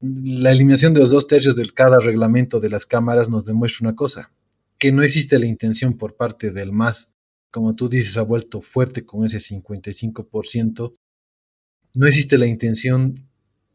la 0.00 0.52
eliminación 0.52 0.94
de 0.94 1.00
los 1.00 1.10
dos 1.10 1.26
tercios 1.26 1.56
de 1.56 1.68
cada 1.74 1.98
reglamento 1.98 2.60
de 2.60 2.70
las 2.70 2.86
cámaras 2.86 3.28
nos 3.28 3.44
demuestra 3.44 3.88
una 3.88 3.96
cosa, 3.96 4.30
que 4.78 4.92
no 4.92 5.02
existe 5.02 5.40
la 5.40 5.46
intención 5.46 5.98
por 5.98 6.14
parte 6.14 6.52
del 6.52 6.70
MAS, 6.70 7.10
como 7.50 7.74
tú 7.74 7.88
dices, 7.88 8.16
ha 8.16 8.22
vuelto 8.22 8.60
fuerte 8.60 9.04
con 9.04 9.24
ese 9.24 9.38
55%, 9.38 10.94
no 11.94 12.06
existe 12.06 12.38
la 12.38 12.46
intención 12.46 13.28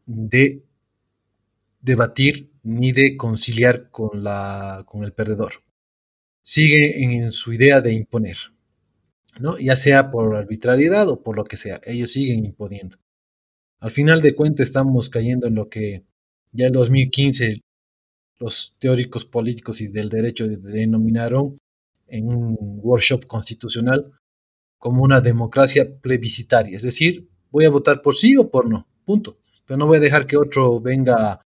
de 0.06 0.64
debatir 1.82 2.52
ni 2.62 2.92
de 2.92 3.18
conciliar 3.18 3.90
con, 3.90 4.24
la, 4.24 4.82
con 4.86 5.04
el 5.04 5.12
perdedor. 5.12 5.62
Sigue 6.40 7.04
en, 7.04 7.32
su 7.32 7.52
idea 7.52 7.82
de 7.82 7.92
imponer, 7.92 8.38
¿no? 9.38 9.58
ya 9.58 9.76
sea 9.76 10.10
por 10.10 10.34
arbitrariedad 10.34 11.06
o 11.10 11.22
por 11.22 11.36
lo 11.36 11.44
que 11.44 11.58
sea, 11.58 11.82
ellos 11.84 12.12
siguen 12.12 12.46
imponiendo. 12.46 12.96
Al 13.82 13.90
final 13.90 14.22
de 14.22 14.36
cuentas 14.36 14.68
estamos 14.68 15.10
cayendo 15.10 15.48
en 15.48 15.56
lo 15.56 15.68
que 15.68 16.04
ya 16.52 16.66
en 16.66 16.72
2015 16.72 17.62
los 18.38 18.76
teóricos 18.78 19.24
políticos 19.24 19.80
y 19.80 19.88
del 19.88 20.08
derecho 20.08 20.46
denominaron 20.46 21.58
en 22.06 22.28
un 22.28 22.56
workshop 22.80 23.26
constitucional 23.26 24.12
como 24.78 25.02
una 25.02 25.20
democracia 25.20 25.84
plebiscitaria, 26.00 26.76
es 26.76 26.82
decir, 26.82 27.28
voy 27.50 27.64
a 27.64 27.70
votar 27.70 28.02
por 28.02 28.14
sí 28.14 28.36
o 28.36 28.48
por 28.48 28.68
no, 28.68 28.86
punto. 29.04 29.38
Pero 29.66 29.78
no 29.78 29.86
voy 29.88 29.96
a 29.96 30.00
dejar 30.00 30.28
que 30.28 30.36
otro 30.36 30.80
venga 30.80 31.44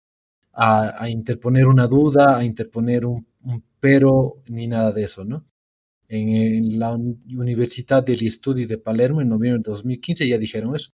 a, 0.54 1.10
interponer 1.10 1.68
una 1.68 1.86
duda, 1.86 2.36
a 2.36 2.44
interponer 2.44 3.06
un, 3.06 3.28
pero, 3.80 4.42
ni 4.50 4.66
nada 4.66 4.92
de 4.92 5.04
eso, 5.04 5.24
¿no? 5.24 5.46
En, 6.08 6.80
la 6.80 6.94
Universidad 6.96 8.04
del 8.04 8.26
Estudio 8.26 8.68
de 8.68 8.80
Palermo, 8.80 9.22
en 9.22 9.30
noviembre 9.30 9.62
de 9.64 9.72
2015, 9.72 10.28
ya 10.28 10.40
dijeron 10.40 10.76
eso. 10.76 10.90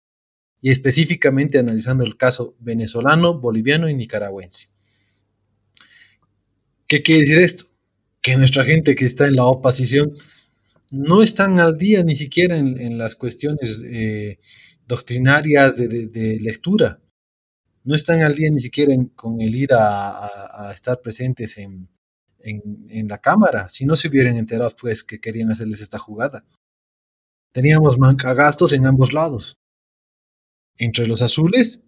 Y 0.60 0.70
específicamente 0.70 1.58
analizando 1.58 2.04
el 2.04 2.16
caso 2.16 2.56
venezolano, 2.58 3.38
boliviano 3.38 3.88
y 3.88 3.94
nicaragüense. 3.94 4.68
¿Qué 6.86 7.02
quiere 7.02 7.20
decir 7.20 7.40
esto? 7.40 7.66
Que 8.20 8.36
nuestra 8.36 8.64
gente 8.64 8.94
que 8.94 9.04
está 9.04 9.26
en 9.26 9.36
la 9.36 9.44
oposición 9.44 10.14
no 10.90 11.22
están 11.22 11.60
al 11.60 11.78
día 11.78 12.02
ni 12.02 12.16
siquiera 12.16 12.56
en, 12.56 12.98
las 12.98 13.14
cuestiones 13.14 13.82
eh, 13.84 14.38
doctrinarias 14.86 15.76
de 15.76 16.38
lectura 16.40 17.00
no 17.88 17.94
están 17.94 18.22
al 18.22 18.34
día 18.34 18.50
ni 18.50 18.60
siquiera 18.60 18.94
con 19.16 19.40
el 19.40 19.54
ir 19.56 19.70
a, 19.72 20.70
estar 20.74 21.00
presentes 21.00 21.56
en, 21.56 21.88
la 23.08 23.18
Cámara, 23.18 23.68
si 23.70 23.86
no 23.86 23.96
se 23.96 24.08
hubieran 24.08 24.36
enterado 24.36 24.74
pues 24.78 25.02
que 25.02 25.20
querían 25.20 25.50
hacerles 25.50 25.80
esta 25.80 25.98
jugada. 25.98 26.44
Teníamos 27.52 27.96
gastos 28.18 28.74
en 28.74 28.84
ambos 28.84 29.14
lados, 29.14 29.57
entre 30.78 31.06
los 31.06 31.22
azules 31.22 31.82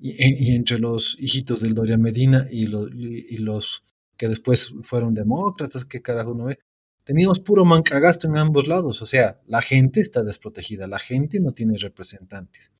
y, 0.00 0.54
entre 0.54 0.78
los 0.78 1.16
hijitos 1.18 1.60
del 1.60 1.74
Doria 1.74 1.98
Medina 1.98 2.46
y, 2.50 2.64
y, 2.64 3.36
los 3.38 3.84
que 4.16 4.28
después 4.28 4.74
fueron 4.82 5.14
demócratas, 5.14 5.84
que 5.84 6.00
carajo 6.00 6.34
no 6.34 6.44
ve. 6.44 6.58
teníamos 7.04 7.40
puro 7.40 7.64
mancagasto 7.64 8.28
en 8.28 8.36
ambos 8.36 8.68
lados, 8.68 9.02
o 9.02 9.06
sea, 9.06 9.40
la 9.46 9.60
gente 9.60 10.00
está 10.00 10.22
desprotegida, 10.22 10.86
la 10.86 10.98
gente 10.98 11.40
no 11.40 11.52
tiene 11.52 11.76
representantes. 11.78 12.72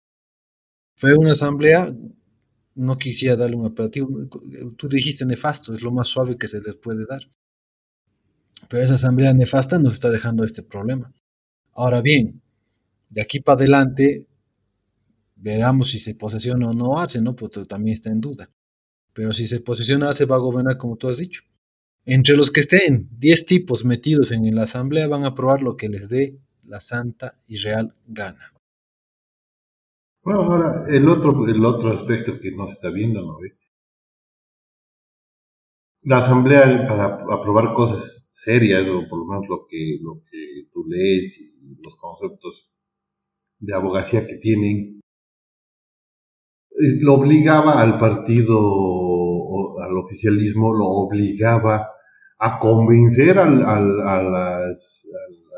Fue 0.95 1.15
una 1.15 1.33
asamblea, 1.33 1.93
no 2.75 2.97
quisiera 2.97 3.37
darle 3.37 3.57
un 3.57 3.67
operativo, 3.67 4.09
tú 4.77 4.89
dijiste 4.89 5.27
nefasto, 5.27 5.75
es 5.75 5.83
lo 5.83 5.91
más 5.91 6.09
suave 6.09 6.37
que 6.37 6.49
se 6.49 6.61
les 6.61 6.77
puede 6.77 7.05
dar. 7.07 7.23
Pero 8.69 8.83
esa 8.83 8.95
asamblea 8.95 9.33
nefasta 9.33 9.79
nos 9.79 9.95
está 9.95 10.11
dejando 10.11 10.45
este 10.45 10.63
problema. 10.63 11.13
Ahora 11.73 12.01
bien, 12.01 12.43
de 13.11 13.23
aquí 13.23 13.41
para 13.41 13.59
adelante, 13.61 14.28
veremos 15.39 15.91
si 15.91 15.99
se 15.99 16.15
posesiona 16.15 16.69
o 16.69 16.73
no 16.73 17.01
hace, 17.01 17.23
¿no? 17.23 17.35
Porque 17.35 17.65
también 17.65 17.95
está 17.95 18.11
en 18.11 18.21
duda. 18.21 18.51
Pero 19.13 19.33
si 19.33 19.47
se 19.47 19.61
posiciona, 19.61 20.13
se 20.13 20.27
va 20.27 20.37
a 20.37 20.41
gobernar 20.41 20.77
como 20.77 20.97
tú 20.97 21.09
has 21.09 21.17
dicho. 21.17 21.43
Entre 22.05 22.37
los 22.37 22.51
que 22.51 22.61
estén 22.61 23.09
10 23.19 23.47
tipos 23.47 23.85
metidos 23.85 24.33
en 24.33 24.55
la 24.55 24.63
asamblea 24.63 25.09
van 25.09 25.25
a 25.25 25.29
aprobar 25.29 25.63
lo 25.63 25.77
que 25.77 25.89
les 25.89 26.09
dé 26.09 26.39
la 26.65 26.81
santa 26.81 27.35
y 27.47 27.57
real 27.57 27.95
gana. 28.07 28.53
Bueno, 30.23 30.43
ahora, 30.43 30.85
el 30.89 31.09
otro, 31.09 31.47
el 31.49 31.65
otro 31.65 31.99
aspecto 31.99 32.39
que 32.41 32.51
no 32.51 32.67
se 32.67 32.73
está 32.73 32.91
viendo, 32.91 33.23
¿no 33.23 33.39
ve? 33.39 33.57
La 36.03 36.19
asamblea 36.19 36.87
para 36.87 37.15
aprobar 37.35 37.75
cosas 37.75 38.29
serias, 38.33 38.89
o 38.89 39.09
por 39.09 39.19
lo 39.19 39.25
menos 39.27 39.49
lo 39.49 39.67
que, 39.67 39.99
lo 40.01 40.23
que 40.31 40.69
tú 40.73 40.85
lees 40.87 41.35
y 41.39 41.83
los 41.83 41.97
conceptos 41.97 42.71
de 43.59 43.75
abogacía 43.75 44.27
que 44.27 44.37
tienen, 44.37 44.98
eh, 44.98 44.98
lo 47.01 47.15
obligaba 47.15 47.81
al 47.81 47.99
partido, 47.99 49.81
al 49.83 49.97
oficialismo, 49.99 50.75
lo 50.75 50.87
obligaba 50.87 51.89
a 52.39 52.59
convencer 52.61 53.39
al, 53.39 53.65
al, 53.65 54.01
a, 54.01 54.23
las, 54.23 55.07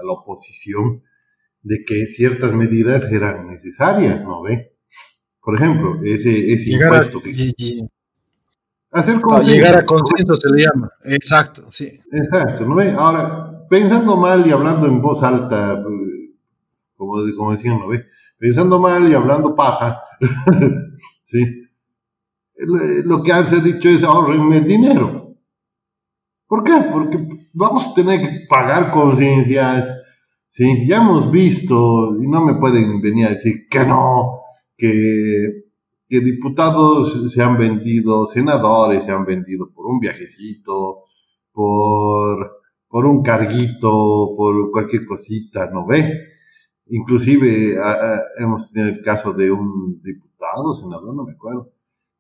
a, 0.00 0.04
la 0.06 0.12
oposición 0.12 1.02
de 1.62 1.84
que 1.86 2.06
ciertas 2.16 2.54
medidas 2.54 3.04
eran 3.12 3.48
necesarias, 3.48 4.22
¿no 4.22 4.42
ve? 4.42 4.72
Por 5.42 5.56
ejemplo, 5.56 6.00
ese, 6.04 6.52
ese 6.52 6.70
impuesto 6.70 7.20
que... 7.20 7.54
Hacer 8.92 9.20
llegar 9.44 9.78
a 9.78 9.84
consenso 9.84 10.34
se 10.34 10.50
le 10.50 10.64
llama, 10.64 10.90
exacto, 11.04 11.70
sí. 11.70 12.00
Exacto, 12.10 12.64
¿no 12.64 12.74
ve? 12.74 12.90
Ahora, 12.90 13.68
pensando 13.68 14.16
mal 14.16 14.44
y 14.46 14.50
hablando 14.50 14.86
en 14.88 15.00
voz 15.00 15.22
alta, 15.22 15.80
como, 16.96 17.22
como 17.36 17.52
decían, 17.52 17.78
¿no 17.78 17.88
ve? 17.88 18.04
Pensando 18.38 18.80
mal 18.80 19.08
y 19.08 19.14
hablando 19.14 19.54
paja, 19.54 20.00
¿sí? 21.30 21.68
Lo 23.04 23.22
que 23.22 23.30
se 23.30 23.56
ha 23.56 23.60
dicho 23.60 23.88
es 23.88 24.02
ahorrenme 24.02 24.60
dinero. 24.60 25.37
¿Por 26.46 26.64
qué? 26.64 26.72
Porque 26.92 27.18
vamos 27.54 27.87
a 27.87 27.94
tener 27.94 28.20
que 28.20 28.46
pagar 28.49 28.90
conciencias, 28.90 29.88
¿sí? 30.50 30.87
Ya 30.87 30.96
hemos 30.96 31.30
visto, 31.30 32.20
y 32.20 32.26
no 32.26 32.44
me 32.44 32.54
pueden 32.54 33.00
venir 33.00 33.26
a 33.26 33.30
decir 33.30 33.68
que 33.70 33.87
no, 33.87 34.40
que, 34.76 35.62
que 36.08 36.20
diputados 36.20 37.32
se 37.32 37.42
han 37.42 37.56
vendido, 37.56 38.26
senadores 38.26 39.04
se 39.04 39.12
han 39.12 39.25
vendido 39.25 39.70
por 39.72 39.87
un 39.87 40.00
viajecito, 40.00 41.04
por, 41.52 42.50
por 42.88 43.06
un 43.06 43.22
carguito, 43.22 44.34
por 44.37 44.70
cualquier 44.72 45.06
cosita, 45.06 45.70
¿no 45.70 45.87
ve? 45.87 46.30
Inclusive 46.88 47.76
hemos 48.38 48.72
tenido 48.72 48.96
el 48.96 49.02
caso 49.04 49.32
de 49.32 49.52
un 49.52 50.02
diputado, 50.02 50.29
senador, 50.80 51.14
no 51.14 51.25
me 51.25 51.33
acuerdo, 51.33 51.71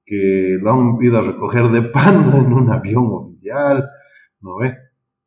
que 0.04 0.58
lo 0.60 0.70
han 0.72 1.02
ido 1.02 1.18
a 1.18 1.22
recoger 1.22 1.70
de 1.70 1.82
pan 1.82 2.32
en 2.34 2.52
un 2.52 2.70
avión 2.70 3.06
oficial, 3.10 3.88
¿no 4.40 4.56
ve? 4.56 4.74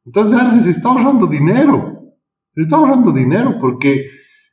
Entonces 0.05 0.63
se 0.63 0.71
está 0.71 0.89
ahorrando 0.89 1.27
dinero, 1.27 2.13
se 2.53 2.61
está 2.61 2.75
ahorrando 2.75 3.11
dinero 3.11 3.57
porque 3.61 4.05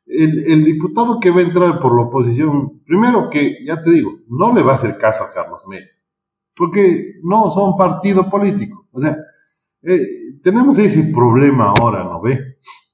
el, 0.06 0.44
el, 0.46 0.64
diputado 0.64 1.18
que 1.20 1.30
va 1.30 1.40
a 1.40 1.44
entrar 1.44 1.80
por 1.80 1.96
la 1.96 2.06
oposición, 2.06 2.80
primero 2.84 3.28
que, 3.30 3.64
ya 3.64 3.82
te 3.82 3.90
digo, 3.90 4.10
no 4.28 4.52
le 4.52 4.62
va 4.62 4.72
a 4.72 4.76
hacer 4.76 4.98
caso 4.98 5.24
a 5.24 5.32
Carlos 5.32 5.62
Mesa, 5.68 5.94
porque 6.56 7.14
no 7.22 7.50
son 7.50 7.76
partido 7.76 8.28
político. 8.28 8.86
O 8.92 9.00
sea, 9.00 9.16
eh, 9.82 10.06
tenemos 10.42 10.78
ese 10.78 11.04
problema 11.12 11.72
ahora, 11.76 12.04
¿no 12.04 12.20
ve? 12.20 12.38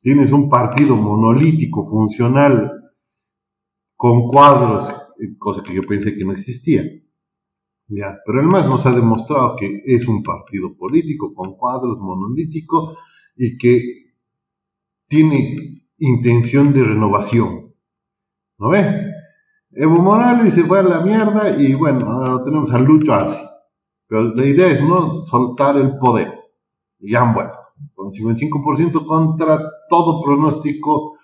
Tienes 0.01 0.31
un 0.33 0.49
partido 0.49 0.95
monolítico, 0.95 1.89
funcional, 1.89 2.73
con 3.97 4.29
cuadros, 4.29 4.89
cosa 5.39 5.63
que 5.63 5.75
yo 5.75 5.83
pensé 5.83 6.15
que 6.15 6.25
no 6.25 6.33
existía. 6.33 6.83
Ya, 7.89 8.19
pero 8.27 8.41
además 8.41 8.67
nos 8.67 8.85
ha 8.85 8.93
demostrado 8.93 9.57
que 9.57 9.83
es 9.85 10.09
un 10.09 10.23
partido 10.23 10.77
político 10.77 11.33
con 11.35 11.57
cuadros 11.57 11.99
monolítico 11.99 12.97
y 13.37 13.57
que 13.59 14.07
tiene 15.09 15.85
intención 15.99 16.73
de 16.73 16.83
renovación. 16.83 17.73
¿No 18.59 18.71
ve? 18.71 19.13
Evo 19.73 19.99
Morales 19.99 20.55
se 20.55 20.65
fue 20.65 20.81
a 20.81 20.83
la 20.83 21.01
mierda 21.01 21.61
y 21.61 21.75
bueno, 21.75 22.11
ahora 22.11 22.45
tenemos 22.45 22.73
a 22.73 22.79
Lucho 22.79 23.13
Arce. 23.13 23.47
Pero 24.09 24.35
la 24.35 24.47
idea 24.47 24.69
es 24.69 24.83
no 24.83 25.27
soltar 25.27 25.77
el 25.77 25.99
poder. 25.99 26.33
Y 26.99 27.15
han 27.15 27.35
vuelto. 27.35 27.59
Con 27.95 28.11
55% 28.11 29.07
contra 29.07 29.61
todo 29.91 30.23
pronóstico 30.23 31.19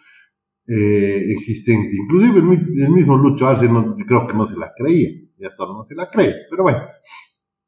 eh, 0.66 1.32
existente. 1.32 1.90
Inclusive 1.96 2.38
el, 2.38 2.90
mismo 2.90 3.16
Lucho 3.16 3.46
Arce 3.46 3.68
no, 3.68 3.96
creo 3.96 4.26
que 4.26 4.34
no 4.34 4.48
se 4.48 4.56
la 4.56 4.72
creía. 4.76 5.10
Ya 5.38 5.48
hasta 5.48 5.64
no 5.64 5.84
se 5.84 5.94
la 5.94 6.10
cree. 6.10 6.34
Pero 6.50 6.62
bueno. 6.62 6.78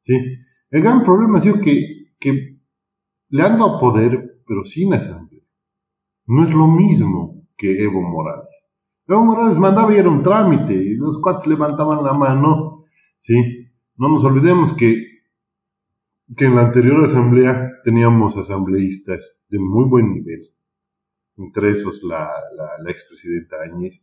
¿sí? 0.03 0.17
El 0.71 0.81
gran 0.81 1.03
problema 1.03 1.39
ha 1.39 1.41
sido 1.41 1.59
que, 1.61 2.11
que 2.19 2.57
le 3.29 3.43
han 3.43 3.59
dado 3.59 3.79
poder, 3.79 4.41
pero 4.47 4.63
sin 4.65 4.93
asamblea 4.93 5.35
no 6.27 6.43
es 6.43 6.53
lo 6.53 6.67
mismo 6.67 7.43
que 7.57 7.83
Evo 7.83 8.01
Morales. 8.01 8.49
Evo 9.07 9.23
Morales 9.23 9.57
mandaba 9.57 9.93
y 9.93 9.97
era 9.97 10.09
un 10.09 10.23
trámite, 10.23 10.73
y 10.73 10.95
los 10.95 11.19
cuates 11.21 11.47
levantaban 11.47 12.03
la 12.03 12.13
mano, 12.13 12.85
¿sí? 13.19 13.69
No 13.97 14.09
nos 14.09 14.23
olvidemos 14.23 14.73
que, 14.77 14.95
que 16.35 16.45
en 16.45 16.55
la 16.55 16.63
anterior 16.63 17.05
asamblea 17.05 17.71
teníamos 17.83 18.35
asambleístas 18.37 19.23
de 19.49 19.59
muy 19.59 19.85
buen 19.85 20.13
nivel, 20.13 20.49
entre 21.37 21.71
esos 21.71 22.01
la, 22.03 22.29
la, 22.55 22.91
expresidenta 22.91 23.57
Áñez, 23.63 24.01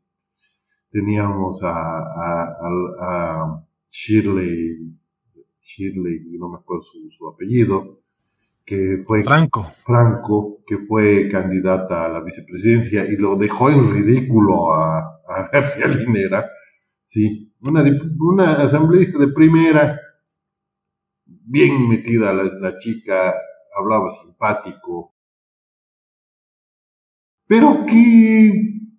teníamos 0.91 1.63
a, 1.63 1.71
a, 1.71 2.57
a, 3.01 3.67
Shirley, 3.91 4.97
Shirley, 5.61 6.21
no 6.39 6.49
me 6.51 6.59
acuerdo 6.59 6.83
su 6.83 7.29
apellido, 7.29 8.03
que 8.65 9.03
fue 9.07 9.23
Franco. 9.23 9.67
Franco, 9.85 10.59
que 10.67 10.79
fue 10.87 11.29
candidata 11.31 12.07
a 12.07 12.09
la 12.09 12.21
vicepresidencia 12.21 13.05
y 13.05 13.17
lo 13.17 13.37
dejó 13.37 13.71
en 13.71 13.93
ridículo 13.93 14.73
a, 14.75 14.99
a 15.29 15.49
García 15.53 15.89
Linera, 15.89 16.49
sí, 17.07 17.53
una, 17.61 17.85
una 18.19 18.63
asambleísta 18.63 19.19
de 19.19 19.29
primera, 19.29 20.01
bien 21.27 21.89
metida 21.89 22.33
la, 22.33 22.45
la 22.45 22.79
chica, 22.79 23.35
hablaba 23.77 24.11
simpático, 24.23 25.12
pero 27.53 27.85
que 27.85 28.51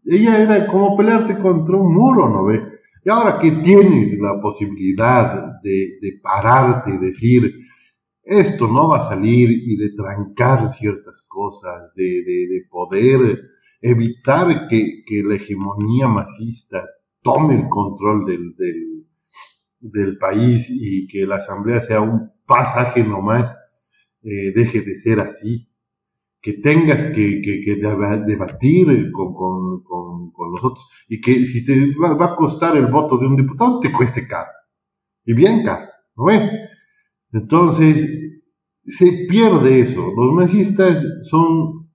ella 0.05 0.43
era 0.43 0.67
como 0.67 0.95
pelearte 0.95 1.39
contra 1.39 1.75
un 1.75 1.91
muro, 1.91 2.29
¿no 2.29 2.45
ve? 2.45 2.61
Y 3.03 3.09
ahora 3.09 3.39
que 3.39 3.49
tienes 3.49 4.15
la 4.19 4.39
posibilidad 4.39 5.59
de, 5.63 6.19
pararte 6.21 6.91
y 6.93 6.99
decir, 6.99 7.51
esto 8.23 8.67
no 8.67 8.89
va 8.89 9.07
a 9.07 9.09
salir 9.09 9.49
y 9.49 9.75
de 9.75 9.89
trancar 9.95 10.71
ciertas 10.75 11.25
cosas, 11.27 11.95
de, 11.95 12.03
de, 12.03 12.61
poder 12.69 13.41
evitar 13.81 14.67
que, 14.67 15.23
la 15.23 15.33
hegemonía 15.33 16.07
masista 16.07 16.85
tome 17.23 17.55
el 17.55 17.67
control 17.69 18.23
del, 19.81 20.17
país 20.19 20.67
y 20.69 21.07
que 21.07 21.25
la 21.25 21.37
asamblea 21.37 21.81
sea 21.81 22.01
un 22.01 22.29
pasaje 22.45 23.03
nomás, 23.03 23.51
eh, 24.21 24.53
deje 24.53 24.81
de 24.81 24.95
ser 24.99 25.21
así. 25.21 25.72
Que 26.43 26.53
tengas 26.61 27.15
que, 27.15 27.41
debatir 28.27 29.11
con, 29.11 29.83
los 30.51 30.63
otros 30.63 30.85
y 31.07 31.21
que 31.21 31.45
si 31.45 31.65
te 31.65 31.95
va, 31.95 32.25
a 32.25 32.35
costar 32.35 32.75
el 32.77 32.87
voto 32.87 33.17
de 33.17 33.27
un 33.27 33.37
diputado, 33.37 33.79
te 33.79 33.91
cueste 33.91 34.27
caro. 34.27 34.49
Y 35.25 35.33
bien 35.33 35.63
caro, 35.63 35.87
¿no 36.17 36.25
ves? 36.25 36.51
Entonces, 37.31 38.41
se 38.85 39.25
pierde 39.29 39.81
eso. 39.81 40.11
Los 40.15 40.33
masistas 40.33 41.01
son, 41.29 41.89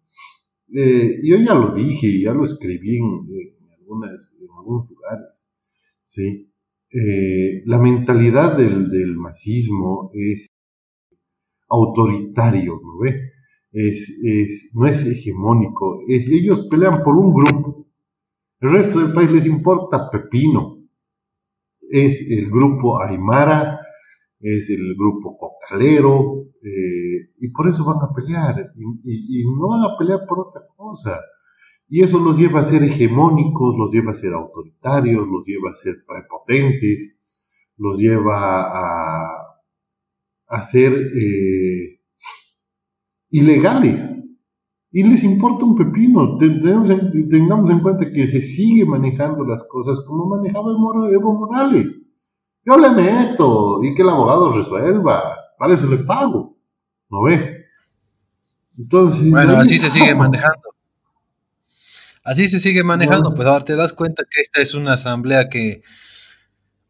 eh, 0.75 1.21
yo 1.23 1.37
ya 1.37 1.55
lo 1.55 1.75
dije, 1.75 2.23
ya 2.23 2.33
lo 2.33 2.45
escribí 2.45 2.97
en 2.97 3.61
algunos 3.79 4.91
lugares, 4.91 5.27
¿sí? 6.07 6.51
Eh, 6.91 7.63
la 7.67 7.79
mentalidad 7.79 8.57
del, 8.57 8.89
del 8.91 9.15
masismo 9.17 10.11
es 10.15 10.47
autoritario, 11.69 12.81
¿no 12.83 12.99
ve? 12.99 13.33
Es, 13.71 14.09
es, 14.25 14.71
no 14.73 14.87
es 14.87 15.05
hegemónico, 15.05 16.01
es, 16.09 16.27
ellos 16.27 16.67
pelean 16.71 17.03
por 17.03 17.17
un 17.17 17.35
grupo, 17.35 17.87
el 18.61 18.71
resto 18.71 18.99
del 18.99 19.13
país 19.13 19.31
les 19.31 19.47
importa 19.47 20.11
pepino, 20.11 20.79
es 21.91 22.21
el 22.29 22.51
grupo 22.51 23.01
Aymara, 23.03 23.81
es 24.41 24.69
el 24.71 24.95
grupo 24.97 25.37
cocalero, 25.39 26.45
eh, 26.63 27.31
y 27.39 27.49
por 27.51 27.69
eso 27.69 27.85
van 27.85 27.99
a 27.99 28.15
pelear, 28.15 28.73
y, 29.05 29.45
no 29.45 29.69
van 29.69 29.83
a 29.83 29.99
pelear 29.99 30.27
por 30.27 30.41
otra 30.41 30.63
cosa. 30.77 31.21
Y 31.89 32.03
eso 32.03 32.19
los 32.19 32.37
lleva 32.37 32.61
a 32.61 32.69
ser 32.69 32.83
hegemónicos, 32.83 33.75
los 33.77 33.91
lleva 33.91 34.13
a 34.13 34.15
ser 34.15 34.35
autoritarios, 34.35 35.27
los 35.27 35.45
lleva 35.47 35.71
a 35.71 35.77
ser 35.77 35.97
prepotentes, 36.07 37.17
los 37.79 37.99
lleva 37.99 38.63
a, 38.63 39.25
a 40.49 40.71
ser 40.71 40.93
eh, 40.93 41.78
ilegales. 43.31 44.01
Y 44.91 45.03
les 45.03 45.23
importa 45.23 45.65
un 45.65 45.77
pepino. 45.77 46.39
Tengamos 46.39 47.71
en 47.71 47.81
cuenta 47.81 48.11
que 48.11 48.27
se 48.29 48.41
sigue 48.41 48.85
manejando 48.87 49.45
las 49.45 49.63
cosas 49.69 49.99
como 50.07 50.27
manejaba 50.27 50.73
Evo 51.13 51.35
Morales. 51.35 51.87
Yo 52.65 52.77
le 52.77 52.91
meto 52.91 53.83
y 53.83 53.95
que 53.95 54.03
el 54.03 54.09
abogado 54.09 54.53
resuelva. 54.53 55.37
Para 55.59 55.75
eso 55.75 55.87
le 55.87 55.99
pago. 55.99 56.57
¿No 57.11 57.23
ve? 57.23 57.67
Entonces. 58.79 59.31
Bueno, 59.31 59.57
así 59.57 59.79
se 59.79 59.91
sigue 59.91 60.15
manejando. 60.15 60.75
Así 62.25 62.47
se 62.47 62.61
sigue 62.61 62.85
manejando. 62.85 63.35
Pues 63.35 63.47
ahora 63.47 63.65
te 63.65 63.77
das 63.77 63.93
cuenta 63.93 64.25
que 64.25 64.41
esta 64.41 64.61
es 64.61 64.75
una 64.75 64.95
asamblea 64.95 65.49
que. 65.49 65.83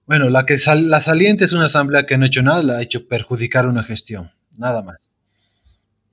Bueno, 0.07 0.31
la 0.31 0.47
que 0.47 0.57
la 0.77 1.01
saliente 1.01 1.45
es 1.45 1.53
una 1.53 1.67
asamblea 1.67 2.07
que 2.07 2.17
no 2.17 2.25
ha 2.25 2.29
hecho 2.29 2.43
nada, 2.43 2.63
la 2.63 2.79
ha 2.79 2.83
hecho 2.83 3.07
perjudicar 3.07 3.67
una 3.69 3.83
gestión. 3.83 4.31
Nada 4.57 4.83
más. 4.83 5.08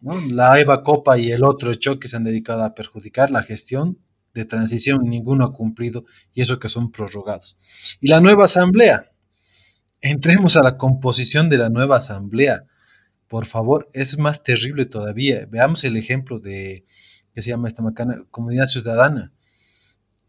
La 0.01 0.59
EVA 0.59 0.83
Copa 0.83 1.17
y 1.17 1.31
el 1.31 1.43
otro 1.43 1.73
choque 1.73 2.07
se 2.07 2.17
han 2.17 2.23
dedicado 2.23 2.63
a 2.63 2.75
perjudicar 2.75 3.31
la 3.31 3.43
gestión 3.43 3.97
de 4.35 4.45
transición 4.45 5.09
ninguno 5.09 5.45
ha 5.45 5.53
cumplido, 5.53 6.05
y 6.33 6.41
eso 6.41 6.59
que 6.59 6.69
son 6.69 6.91
prorrogados. 6.91 7.57
Y 8.01 8.09
la 8.09 8.19
nueva 8.19 8.43
asamblea. 8.45 9.11
Entremos 10.01 10.57
a 10.57 10.61
la 10.61 10.77
composición 10.77 11.49
de 11.49 11.57
la 11.57 11.69
nueva 11.69 11.97
asamblea. 11.97 12.65
Por 13.27 13.45
favor, 13.45 13.89
es 13.93 14.19
más 14.19 14.43
terrible 14.43 14.85
todavía. 14.85 15.47
Veamos 15.49 15.83
el 15.85 15.95
ejemplo 15.95 16.39
de, 16.39 16.83
que 17.33 17.41
se 17.41 17.49
llama 17.49 17.69
esta 17.69 17.81
macana, 17.81 18.23
comunidad 18.29 18.65
ciudadana. 18.65 19.31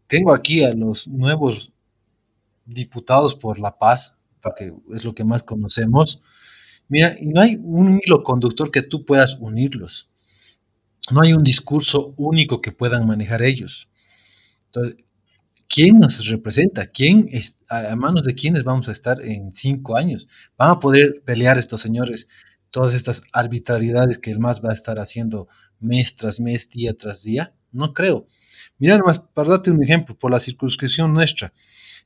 Tengo 0.07 0.33
aquí 0.33 0.63
a 0.63 0.73
los 0.73 1.05
nuevos 1.07 1.73
diputados 2.65 3.35
por 3.35 3.59
la 3.59 3.77
paz, 3.77 4.17
porque 4.41 4.73
es 4.95 5.03
lo 5.03 5.13
que 5.13 5.25
más 5.25 5.43
conocemos, 5.43 6.23
Mira, 6.89 7.17
no 7.21 7.41
hay 7.41 7.57
un 7.61 7.99
hilo 8.03 8.23
conductor 8.23 8.71
que 8.71 8.81
tú 8.81 9.05
puedas 9.05 9.35
unirlos. 9.39 10.09
No 11.11 11.21
hay 11.21 11.33
un 11.33 11.43
discurso 11.43 12.13
único 12.17 12.61
que 12.61 12.71
puedan 12.71 13.05
manejar 13.05 13.41
ellos. 13.41 13.89
Entonces, 14.67 14.95
¿quién 15.67 15.99
nos 15.99 16.27
representa? 16.27 16.87
¿Quién 16.87 17.29
es, 17.31 17.59
a 17.69 17.95
manos 17.95 18.23
de 18.23 18.35
quiénes 18.35 18.63
vamos 18.63 18.87
a 18.87 18.91
estar 18.91 19.21
en 19.21 19.53
cinco 19.53 19.97
años? 19.97 20.27
¿Van 20.57 20.71
a 20.71 20.79
poder 20.79 21.21
pelear 21.25 21.57
estos 21.57 21.81
señores 21.81 22.27
todas 22.69 22.93
estas 22.93 23.23
arbitrariedades 23.31 24.17
que 24.17 24.31
el 24.31 24.39
MAS 24.39 24.63
va 24.63 24.71
a 24.71 24.73
estar 24.73 24.99
haciendo 24.99 25.47
mes 25.79 26.15
tras 26.15 26.39
mes, 26.39 26.69
día 26.69 26.93
tras 26.93 27.23
día? 27.23 27.53
No 27.71 27.93
creo. 27.93 28.27
Mira, 28.77 28.97
nomás, 28.97 29.19
para 29.33 29.49
darte 29.49 29.71
un 29.71 29.83
ejemplo, 29.83 30.17
por 30.17 30.31
la 30.31 30.39
circunscripción 30.39 31.13
nuestra, 31.13 31.53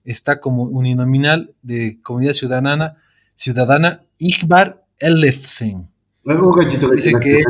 está 0.03 0.39
como 0.39 0.63
uninominal 0.63 1.53
de 1.61 1.99
comunidad 2.01 2.33
ciudadana 2.33 2.97
ciudadana 3.41 4.03
Igbar 4.19 4.83
Elefsen. 4.99 5.87
Dice 6.23 7.13
que... 7.19 7.41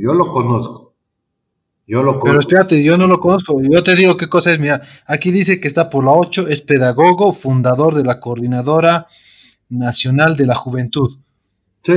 Yo 0.00 0.14
lo 0.14 0.32
conozco. 0.32 0.94
Yo 1.88 2.04
lo 2.04 2.20
conozco. 2.20 2.26
Pero 2.26 2.38
espérate, 2.38 2.84
yo 2.84 2.96
no 2.96 3.08
lo 3.08 3.18
conozco. 3.18 3.60
Yo 3.60 3.82
te 3.82 3.96
digo 3.96 4.16
qué 4.16 4.28
cosa 4.28 4.52
es. 4.52 4.60
Mira, 4.60 4.82
aquí 5.06 5.32
dice 5.32 5.60
que 5.60 5.66
está 5.66 5.90
por 5.90 6.04
la 6.04 6.12
8, 6.12 6.46
es 6.46 6.60
pedagogo, 6.60 7.32
fundador 7.32 7.96
de 7.96 8.04
la 8.04 8.20
Coordinadora 8.20 9.08
Nacional 9.68 10.36
de 10.36 10.46
la 10.46 10.54
Juventud. 10.54 11.18
Sí. 11.84 11.94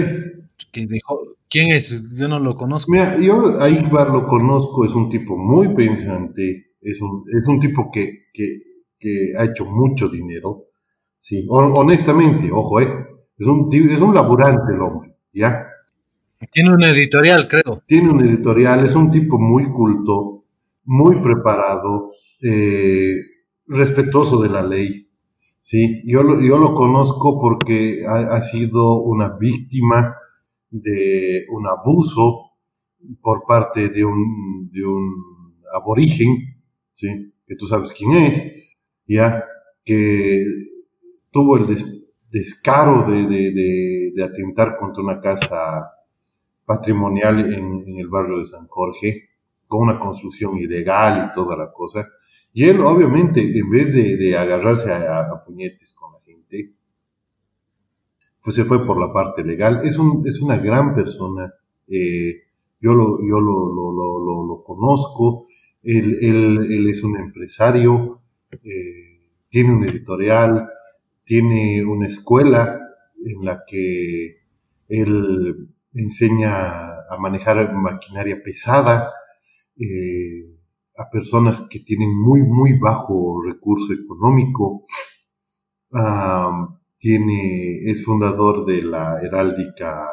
Que 0.72 0.88
dejó, 0.88 1.20
¿Quién 1.48 1.72
es? 1.72 2.02
Yo 2.14 2.28
no 2.28 2.40
lo 2.40 2.56
conozco. 2.56 2.92
Mira, 2.92 3.20
yo 3.20 3.62
a 3.62 3.70
Igbar 3.70 4.10
lo 4.10 4.28
conozco, 4.28 4.84
es 4.86 4.94
un 4.94 5.10
tipo 5.12 5.38
muy 5.38 5.76
pensante, 5.76 6.72
es 6.82 7.00
un, 7.00 7.26
es 7.40 7.46
un 7.46 7.60
tipo 7.60 7.92
que, 7.92 8.24
que, 8.34 8.62
que 9.00 9.34
ha 9.38 9.44
hecho 9.44 9.66
mucho 9.66 10.10
dinero. 10.10 10.64
Sí, 11.22 11.46
honestamente, 11.50 12.50
ojo, 12.52 12.82
eh, 12.82 13.11
es 13.42 13.48
un, 13.48 13.74
es 13.74 14.00
un 14.00 14.14
laburante 14.14 14.72
el 14.72 14.82
hombre, 14.82 15.16
¿ya? 15.34 15.68
Tiene 16.52 16.74
un 16.74 16.84
editorial, 16.84 17.48
creo. 17.48 17.82
Tiene 17.88 18.12
un 18.12 18.22
editorial, 18.22 18.86
es 18.86 18.96
un 18.96 19.12
tipo 19.12 19.40
muy 19.40 19.66
culto, 19.72 20.44
muy 20.86 21.20
preparado, 21.22 22.12
eh, 22.42 23.16
respetuoso 23.68 24.42
de 24.42 24.50
la 24.50 24.62
ley. 24.62 25.08
Sí, 25.62 26.04
yo 26.06 26.22
lo, 26.22 26.40
yo 26.42 26.58
lo 26.58 26.76
conozco 26.76 27.40
porque 27.40 28.04
ha, 28.08 28.44
sido 28.44 29.02
una 29.02 29.38
víctima 29.38 30.16
de 30.70 31.46
un 31.50 31.68
abuso 31.68 32.52
por 33.22 33.44
parte 33.48 33.90
de 33.90 34.06
un, 34.06 34.70
de 34.72 34.86
un 34.86 35.56
aborigen, 35.74 36.58
¿sí? 36.94 37.34
que 37.48 37.56
tú 37.56 37.66
sabes 37.68 37.92
quién 37.98 38.12
es, 38.12 38.54
ya, 39.08 39.44
que 39.84 40.46
tuvo 41.32 41.58
el, 41.58 42.01
descaro 42.32 43.12
de, 43.12 44.12
de, 44.14 44.24
atentar 44.24 44.78
contra 44.78 45.04
una 45.04 45.20
casa 45.20 45.92
patrimonial 46.66 47.54
en, 47.54 48.00
el 48.00 48.08
barrio 48.08 48.40
de 48.40 48.46
San 48.48 48.68
Jorge, 48.68 49.30
con 49.68 49.82
una 49.82 50.00
construcción 50.00 50.58
ilegal 50.58 51.30
y 51.30 51.36
toda 51.36 51.58
la 51.58 51.72
cosa. 51.72 52.08
Y 52.54 52.66
él, 52.66 52.82
obviamente, 52.82 53.42
en 53.42 53.70
vez 53.70 53.94
de, 53.94 54.38
agarrarse 54.38 54.92
a, 54.92 55.44
puñetes 55.46 55.94
con 55.94 56.14
la 56.14 56.20
gente, 56.22 56.74
pues 58.44 58.56
se 58.56 58.66
fue 58.66 58.86
por 58.86 59.00
la 59.00 59.12
parte 59.12 59.44
legal. 59.44 59.82
Es, 59.84 59.98
un, 59.98 60.24
es 60.26 60.42
una 60.42 60.58
gran 60.58 60.96
persona. 60.96 61.54
Eh, 61.88 62.44
yo 62.80 62.94
lo, 62.94 63.20
yo 63.20 63.40
lo, 63.40 63.74
lo, 63.74 64.46
lo, 64.48 64.64
conozco. 64.64 65.48
Él, 65.84 66.18
él, 66.22 66.90
es 66.90 67.04
un 67.04 67.18
empresario, 67.18 68.22
eh, 68.64 69.30
tiene 69.50 69.74
un 69.74 69.84
editorial, 69.84 70.68
tiene 71.32 71.86
una 71.86 72.08
escuela 72.08 72.78
en 73.26 73.46
la 73.46 73.64
que 73.66 74.36
él 74.90 75.70
enseña 75.94 77.06
a 77.10 77.18
manejar 77.18 77.74
maquinaria 77.74 78.44
pesada 78.44 79.14
eh, 79.78 80.44
a 80.98 81.10
personas 81.10 81.62
que 81.70 81.80
tienen 81.80 82.14
muy, 82.14 82.42
muy 82.44 82.78
bajo 82.78 83.42
recurso 83.46 83.94
económico. 83.94 84.86
tiene, 87.00 87.90
es 87.90 88.04
fundador 88.04 88.66
de 88.66 88.84
la 88.84 89.22
heráldica 89.22 90.10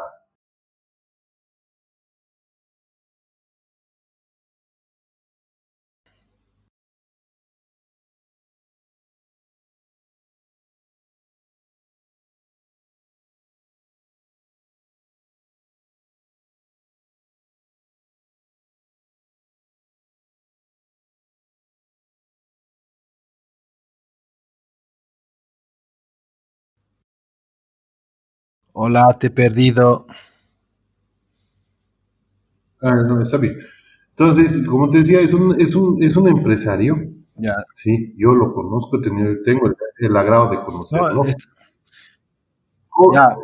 Hola, 28.80 29.16
te 29.18 29.26
he 29.26 29.30
perdido. 29.30 30.06
Ah, 32.80 32.94
no, 32.94 33.22
está 33.22 33.36
bien. 33.36 33.58
Entonces, 34.10 34.64
como 34.68 34.88
te 34.92 34.98
decía, 34.98 35.20
es 35.20 35.34
un, 35.34 35.60
es 35.60 35.74
un, 35.74 36.00
es 36.00 36.16
un 36.16 36.28
empresario. 36.28 36.94
Ya. 37.34 37.56
Sí, 37.74 38.14
yo 38.16 38.32
lo 38.34 38.54
conozco, 38.54 39.00
tengo 39.00 39.66
el, 39.98 40.16
agrado 40.16 40.50
de 40.50 40.60
conocerlo. 40.64 41.24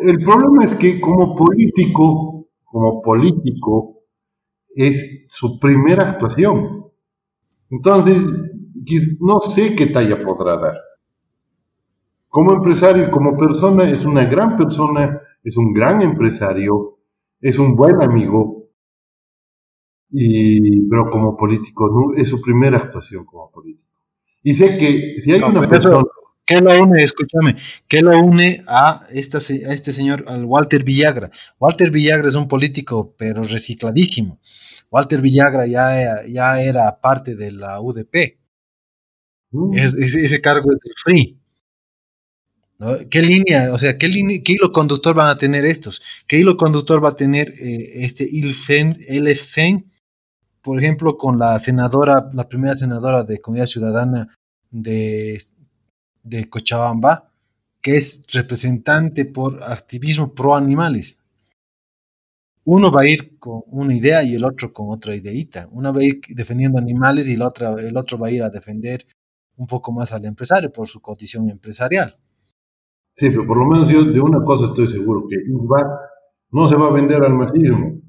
El 0.03 0.25
problema 0.25 0.67
es 0.67 0.75
que 0.75 1.01
como 1.01 1.35
político, 1.35 2.47
como 2.67 3.03
político, 3.03 4.03
es 4.77 5.27
su 5.31 5.59
primera 5.59 6.11
actuación. 6.11 6.85
Entonces, 7.71 8.23
no 9.19 9.41
sé 9.41 9.75
qué 9.75 9.87
talla 9.87 10.23
podrá 10.23 10.59
dar. 10.59 10.77
Como 12.35 12.53
empresario 12.53 13.07
y 13.07 13.11
como 13.13 13.39
persona, 13.39 13.89
es 13.89 14.05
una 14.05 14.25
gran 14.25 14.57
persona, 14.57 15.21
es 15.45 15.57
un 15.57 15.73
gran 15.73 16.03
empresario, 16.03 16.99
es 17.41 17.57
un 17.61 17.77
buen 17.77 18.03
amigo, 18.03 18.71
y, 20.11 20.89
pero 20.89 21.13
como 21.13 21.37
político, 21.37 22.13
es 22.17 22.29
su 22.29 22.41
primera 22.41 22.79
actuación 22.79 23.25
como 23.25 23.53
político. 23.53 23.87
Y 24.43 24.55
sé 24.55 24.79
que 24.79 25.21
si 25.21 25.31
hay 25.31 25.43
una 25.43 25.69
persona... 25.69 26.03
¿Qué 26.45 26.61
lo 26.61 26.83
une? 26.83 27.05
Escúchame, 27.05 27.55
¿qué 27.87 28.03
lo 28.03 28.19
une 28.19 28.65
a, 28.67 29.07
esta, 29.13 29.39
a 29.39 29.73
este 29.73 29.93
señor, 29.93 30.25
al 30.27 30.45
Walter 30.45 30.83
Villagra? 30.83 31.31
Walter 31.61 31.93
Villagra 31.93 32.27
es 32.27 32.35
un 32.35 32.49
político, 32.49 33.15
pero 33.17 33.45
recicladísimo. 33.45 34.41
Walter 34.91 35.21
Villagra 35.21 35.69
ya, 35.69 36.27
ya 36.27 36.61
era 36.61 37.01
parte 37.01 37.37
de 37.37 37.53
la 37.53 37.81
UDP. 37.81 38.41
Mm. 39.53 39.79
ese 39.79 40.41
cargo 40.41 40.73
es 40.73 40.81
del 40.81 40.95
FRI. 41.05 41.44
¿Qué 43.11 43.23
línea, 43.23 43.73
o 43.73 43.79
sea, 43.79 43.97
qué, 43.99 44.09
hilo 44.09 44.73
conductor 44.73 45.15
van 45.15 45.29
a 45.29 45.37
tener 45.37 45.65
estos? 45.65 46.03
¿Qué 46.27 46.39
hilo 46.39 46.57
conductor 46.57 47.03
va 47.03 47.11
a 47.11 47.17
tener 47.17 47.51
eh, 47.51 48.05
este 48.05 48.29
ILFEN, 48.31 49.91
por 50.61 50.79
ejemplo, 50.83 51.17
con 51.17 51.39
la 51.39 51.59
senadora, 51.61 52.31
la 52.33 52.49
primera 52.49 52.75
senadora 52.75 53.23
de 53.23 53.41
Comunidad 53.41 53.67
Ciudadana 53.67 54.37
de, 54.71 55.41
de 56.25 56.49
Cochabamba, 56.51 57.31
que 57.81 57.97
es 57.97 58.25
representante 58.33 59.25
por 59.25 59.63
activismo 59.63 60.35
pro 60.35 60.57
animales? 60.57 61.21
Uno 62.65 62.91
va 62.91 63.03
a 63.03 63.09
ir 63.09 63.39
con 63.39 63.63
una 63.67 63.95
idea 63.95 64.23
y 64.25 64.35
el 64.35 64.45
otro 64.45 64.73
con 64.73 64.91
otra 64.91 65.15
ideita. 65.15 65.69
Uno 65.71 65.93
va 65.93 66.01
a 66.01 66.05
ir 66.05 66.21
defendiendo 66.29 66.79
animales 66.79 67.29
y 67.29 67.35
el 67.35 67.43
otro, 67.43 67.79
el 67.79 67.97
otro 67.97 68.19
va 68.19 68.29
a 68.29 68.31
ir 68.33 68.43
a 68.43 68.51
defender 68.51 69.07
un 69.57 69.67
poco 69.67 69.93
más 69.93 70.13
al 70.13 70.25
empresario 70.25 70.73
por 70.73 70.89
su 70.89 71.01
condición 71.01 71.51
empresarial. 71.51 72.19
Sí, 73.17 73.31
pero 73.31 73.47
por 73.47 73.57
lo 73.59 73.67
menos 73.67 73.89
yo 73.89 74.05
de 74.05 74.21
una 74.21 74.43
cosa 74.45 74.67
estoy 74.67 74.89
seguro, 74.89 75.27
que 75.29 75.37
ISBAC 75.37 75.87
no 76.51 76.69
se 76.69 76.75
va 76.75 76.89
a 76.89 76.93
vender 76.93 77.23
al 77.23 77.35
masismo. 77.35 78.01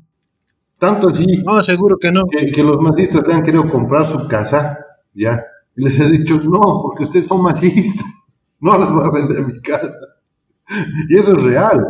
Tanto 0.79 1.09
así 1.09 1.25
no, 1.43 1.61
seguro 1.61 1.97
que 1.97 2.11
no. 2.11 2.25
Que, 2.27 2.63
los 2.63 2.79
masistas 2.81 3.25
le 3.27 3.33
han 3.33 3.43
querido 3.43 3.69
comprar 3.69 4.09
su 4.09 4.27
casa, 4.27 4.77
ya, 5.13 5.43
y 5.75 5.83
les 5.83 5.99
he 5.99 6.09
dicho, 6.09 6.39
no, 6.43 6.81
porque 6.81 7.05
ustedes 7.05 7.27
son 7.27 7.43
masistas, 7.43 8.05
no 8.59 8.77
les 8.77 8.91
voy 8.91 9.03
a 9.03 9.11
vender 9.11 9.45
mi 9.45 9.61
casa. 9.61 9.93
Y 11.09 11.17
eso 11.17 11.37
es 11.37 11.43
real. 11.43 11.85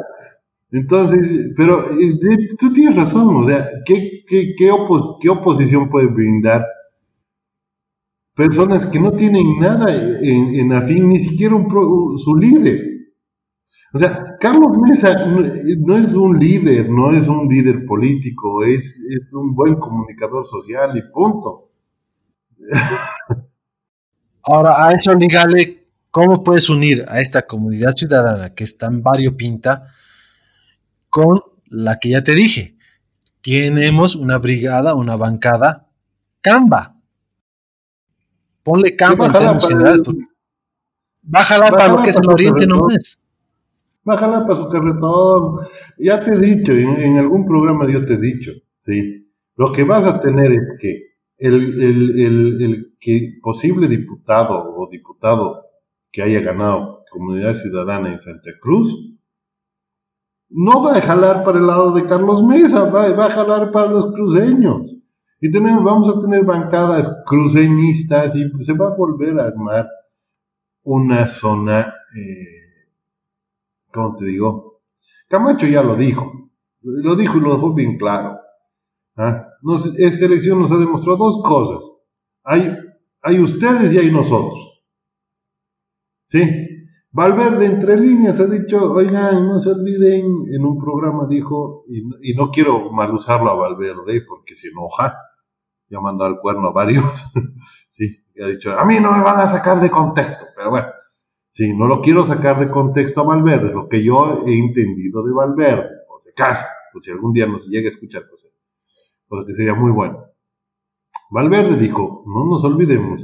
Entonces, 0.72 1.54
pero 1.56 1.90
eh, 1.92 2.50
tú 2.60 2.74
tienes 2.74 2.98
razón, 2.98 3.44
o 3.44 3.46
sea, 3.46 3.70
¿qué, 3.86 4.24
qué, 4.28 4.56
qué, 4.58 4.72
oposición 4.72 5.90
puede 5.90 6.08
brindar 6.08 6.66
personas 8.36 8.86
que 8.88 9.00
no 9.00 9.14
tienen 9.14 9.60
nada 9.62 9.96
en, 9.96 10.56
en 10.56 10.74
afín, 10.74 11.08
ni 11.08 11.24
siquiera 11.24 11.56
un 11.56 11.70
su 12.18 12.36
líder? 12.36 12.95
O 13.96 13.98
sea, 13.98 14.36
Carlos 14.42 14.78
Mesa 14.78 15.26
no 15.26 15.98
es 15.98 16.14
un 16.14 16.38
líder, 16.38 16.90
no 16.90 17.12
es 17.12 17.26
un 17.30 17.48
líder 17.48 17.86
político, 17.86 18.62
es, 18.66 18.82
es 19.10 19.32
un 19.32 19.56
buen 19.56 19.76
comunicador 19.76 20.46
social 20.46 20.98
y 20.98 21.02
punto. 21.14 21.70
Ahora, 24.44 24.86
a 24.86 24.92
eso 24.92 25.16
dígale, 25.16 25.86
¿cómo 26.12 26.44
puedes 26.44 26.70
unir 26.70 27.06
a 27.08 27.22
esta 27.22 27.44
comunidad 27.44 27.92
ciudadana 27.92 28.54
que 28.54 28.66
está 28.66 28.88
en 28.88 29.02
variopinta 29.02 29.88
con 31.10 31.42
la 31.68 31.98
que 31.98 32.10
ya 32.10 32.22
te 32.22 32.34
dije? 32.34 32.76
Tenemos 33.42 34.18
una 34.18 34.40
brigada, 34.40 34.94
una 34.94 35.16
bancada, 35.16 35.88
Camba. 36.42 36.98
Ponle 38.62 38.94
Camba 38.98 39.28
en 39.28 39.32
términos 39.32 39.68
generales. 39.70 40.02
Bájala 41.22 41.72
para 41.72 41.88
lo 41.88 42.04
que 42.04 42.10
es 42.10 42.18
el 42.18 42.30
oriente 42.30 42.68
nomás. 42.68 43.22
Bájala 44.06 44.46
para 44.46 44.60
su 44.60 44.70
carretón. 44.70 45.68
Ya 45.98 46.24
te 46.24 46.34
he 46.34 46.40
dicho, 46.40 46.72
en, 46.72 47.18
algún 47.18 47.46
programa 47.46 47.92
yo 47.92 48.06
te 48.06 48.14
he 48.14 48.18
dicho, 48.18 48.52
¿sí? 48.86 49.28
Lo 49.58 49.72
que 49.74 49.84
vas 49.84 50.04
a 50.04 50.22
tener 50.22 50.52
es 50.52 50.64
que 50.80 51.16
el, 51.38 51.82
el, 51.82 52.62
el, 52.62 52.94
que 53.00 53.40
posible 53.42 53.88
diputado 53.88 54.74
o 54.76 54.90
diputado 54.90 55.64
que 56.12 56.22
haya 56.22 56.40
ganado 56.40 57.04
Comunidad 57.12 57.56
Ciudadana 57.62 58.14
en 58.14 58.22
Santa 58.22 58.52
Cruz, 58.62 58.94
no 60.50 60.84
va 60.84 60.98
a 60.98 61.02
jalar 61.02 61.44
para 61.44 61.58
el 61.58 61.68
lado 61.68 61.94
de 61.94 62.06
Carlos 62.06 62.44
Mesa, 62.44 62.84
va, 62.84 63.12
va 63.14 63.26
a 63.26 63.32
jalar 63.32 63.72
para 63.72 63.90
los 63.90 64.14
cruceños. 64.14 64.96
Y 65.42 65.52
tenemos, 65.52 65.84
vamos 65.84 66.16
a 66.16 66.22
tener 66.22 66.44
bancadas 66.44 67.10
cruceñistas 67.26 68.36
y 68.36 68.50
se 68.64 68.74
va 68.74 68.88
a 68.88 68.96
volver 68.96 69.40
a 69.40 69.46
armar 69.46 69.88
una 70.84 71.28
zona 71.40 71.94
eh, 72.16 72.65
¿cómo 73.96 74.18
te 74.18 74.26
digo? 74.26 74.82
Camacho 75.30 75.66
ya 75.66 75.82
lo 75.82 75.96
dijo, 75.96 76.52
lo 76.82 77.16
dijo 77.16 77.38
y 77.38 77.42
lo 77.42 77.56
dejó 77.56 77.74
bien 77.74 77.98
claro. 77.98 78.38
¿ah? 79.16 79.48
esta 79.98 80.26
elección 80.26 80.60
nos 80.60 80.72
ha 80.72 80.78
demostrado 80.78 81.18
dos 81.18 81.42
cosas. 81.44 81.82
Hay, 82.44 83.40
ustedes 83.40 83.92
y 83.94 83.98
hay 83.98 84.12
nosotros. 84.12 84.84
¿Sí? 86.28 86.42
Valverde 87.12 87.66
entre 87.66 87.98
líneas 87.98 88.40
ha 88.40 88.46
dicho, 88.46 88.92
oigan, 88.92 89.48
no 89.48 89.60
se 89.62 89.70
olviden, 89.70 90.26
en 90.54 90.66
un 90.66 90.78
programa 90.80 91.26
dijo, 91.28 91.86
y, 91.88 92.34
no 92.36 92.52
quiero 92.52 92.92
mal 92.92 93.14
usarlo 93.14 93.50
a 93.50 93.56
Valverde 93.56 94.22
porque 94.28 94.56
se 94.56 94.68
enoja, 94.68 95.16
ya 95.88 96.02
mandado 96.02 96.32
al 96.32 96.42
cuerno 96.42 96.68
a 96.68 96.72
varios, 96.74 97.06
sí, 97.90 98.22
y 98.36 98.44
ha 98.44 98.48
dicho, 98.48 98.78
a 98.78 98.84
mí 98.84 99.00
no 99.00 99.14
me 99.14 99.24
van 99.24 99.40
a 99.40 99.48
sacar 99.48 99.80
de 99.80 99.90
contexto, 99.90 100.46
pero 100.58 100.72
bueno, 100.72 100.88
Sí, 101.56 101.72
no 101.74 101.88
lo 101.88 102.02
quiero 102.02 102.28
sacar 102.28 102.60
de 102.60 102.70
contexto 102.70 103.22
a 103.22 103.24
Valverde, 103.24 103.72
lo 103.72 103.88
que 103.88 104.04
yo 104.04 104.44
he 104.46 104.58
entendido 104.58 105.24
de 105.24 105.32
Valverde, 105.32 105.88
por 106.06 106.22
si 106.22 106.30
acaso, 106.30 106.66
por 106.92 107.02
si 107.02 107.12
algún 107.12 107.32
día 107.32 107.48
nos 107.48 107.66
llega 107.68 107.90
a 107.90 107.94
escuchar 107.94 108.28
cosas, 108.30 108.52
pues 109.30 109.46
que 109.48 109.54
sería 109.54 109.74
muy 109.74 109.92
bueno. 109.92 110.26
Valverde 111.32 111.78
dijo, 111.80 112.26
no 112.28 112.46
nos 112.46 112.64
olvidemos 112.66 113.22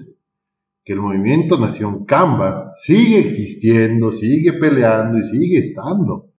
que 0.85 0.93
el 0.93 1.01
movimiento 1.01 1.59
Nación 1.59 2.05
Camba 2.05 2.73
sigue 2.83 3.19
existiendo, 3.19 4.11
sigue 4.13 4.53
peleando 4.53 5.17
y 5.17 5.23
sigue 5.23 5.57
estando. 5.59 6.29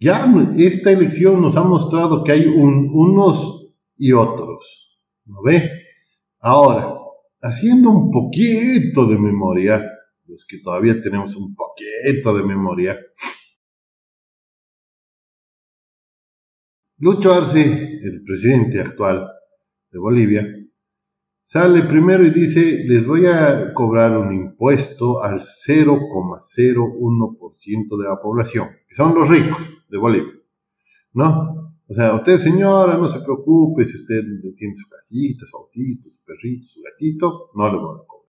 Ya 0.00 0.26
esta 0.56 0.90
elección 0.90 1.40
nos 1.40 1.56
ha 1.56 1.62
mostrado 1.62 2.24
que 2.24 2.32
hay 2.32 2.48
unos 2.48 3.72
y 3.96 4.12
otros, 4.12 4.98
¿no 5.26 5.42
ve? 5.42 5.70
Ahora, 6.40 6.99
haciendo 7.40 7.90
un 7.90 8.10
poquito 8.10 9.06
de 9.06 9.16
memoria, 9.18 9.82
los 10.26 10.44
que 10.46 10.58
todavía 10.58 11.00
tenemos 11.02 11.34
un 11.36 11.54
poquito 11.54 12.36
de 12.36 12.44
memoria, 12.44 12.98
Lucho 16.98 17.32
Arce, 17.32 17.62
el 17.62 18.22
presidente 18.26 18.78
actual 18.78 19.26
de 19.90 19.98
Bolivia, 19.98 20.46
sale 21.44 21.84
primero 21.84 22.26
y 22.26 22.30
dice, 22.30 22.84
les 22.86 23.06
voy 23.06 23.24
a 23.24 23.72
cobrar 23.72 24.18
un 24.18 24.34
impuesto 24.34 25.22
al 25.22 25.40
0,01% 25.66 27.96
de 27.96 28.04
la 28.04 28.20
población, 28.20 28.68
que 28.86 28.96
son 28.96 29.14
los 29.14 29.30
ricos 29.30 29.56
de 29.88 29.96
Bolivia, 29.96 30.34
¿no? 31.14 31.59
O 31.90 31.94
sea, 31.94 32.14
usted 32.14 32.38
señora, 32.38 32.96
no 32.96 33.08
se 33.08 33.18
preocupe 33.20 33.84
si 33.84 33.96
usted 33.96 34.22
tiene 34.56 34.76
su 34.76 34.88
casita, 34.88 35.44
su 35.44 35.56
autito, 35.56 36.08
su 36.08 36.24
perrito, 36.24 36.64
su 36.68 36.80
gatito, 36.82 37.50
no 37.56 37.68
le 37.68 37.78
voy 37.78 37.96
a 37.96 38.06
cobrar. 38.06 38.30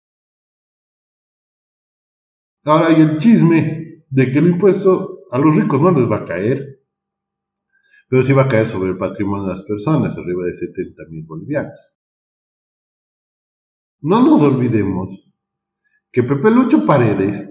Ahora 2.64 2.88
hay 2.88 3.02
el 3.02 3.20
chisme 3.20 4.06
de 4.10 4.32
que 4.32 4.40
el 4.40 4.48
impuesto 4.48 5.26
a 5.30 5.38
los 5.40 5.54
ricos 5.54 5.82
no 5.82 5.92
les 5.92 6.10
va 6.10 6.20
a 6.20 6.26
caer, 6.26 6.80
pero 8.08 8.24
sí 8.24 8.32
va 8.32 8.44
a 8.44 8.48
caer 8.48 8.70
sobre 8.70 8.92
el 8.92 8.98
patrimonio 8.98 9.48
de 9.50 9.56
las 9.56 9.66
personas, 9.66 10.18
arriba 10.18 10.46
de 10.46 10.54
70 10.54 11.04
mil 11.10 11.26
bolivianos. 11.26 11.80
No 14.00 14.24
nos 14.24 14.42
olvidemos 14.42 15.10
que 16.14 16.24
Pepe 16.24 16.50
Lucho 16.50 16.86
Paredes 16.86 17.46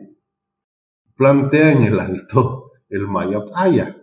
plantea 1.16 1.72
en 1.72 1.82
el 1.82 2.00
alto 2.00 2.72
el 2.88 3.06
Maya 3.06 3.44
Paya 3.52 3.97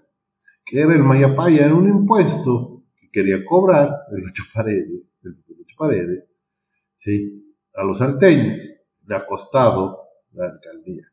que 0.66 0.82
era 0.82 0.94
el 0.94 1.04
Mayapaya, 1.04 1.66
era 1.66 1.76
un 1.76 1.88
impuesto 1.88 2.84
que 3.00 3.10
quería 3.12 3.46
cobrar 3.46 3.90
el 4.12 4.22
Lucho 4.22 4.44
Paredes, 4.54 5.04
el 5.24 5.38
Lucho 5.48 5.76
Paredes, 5.78 6.26
¿sí? 6.96 7.54
a 7.76 7.84
los 7.84 7.98
salteños, 7.98 8.58
le 9.06 9.16
ha 9.16 9.26
costado 9.26 10.00
la 10.34 10.46
alcaldía. 10.46 11.04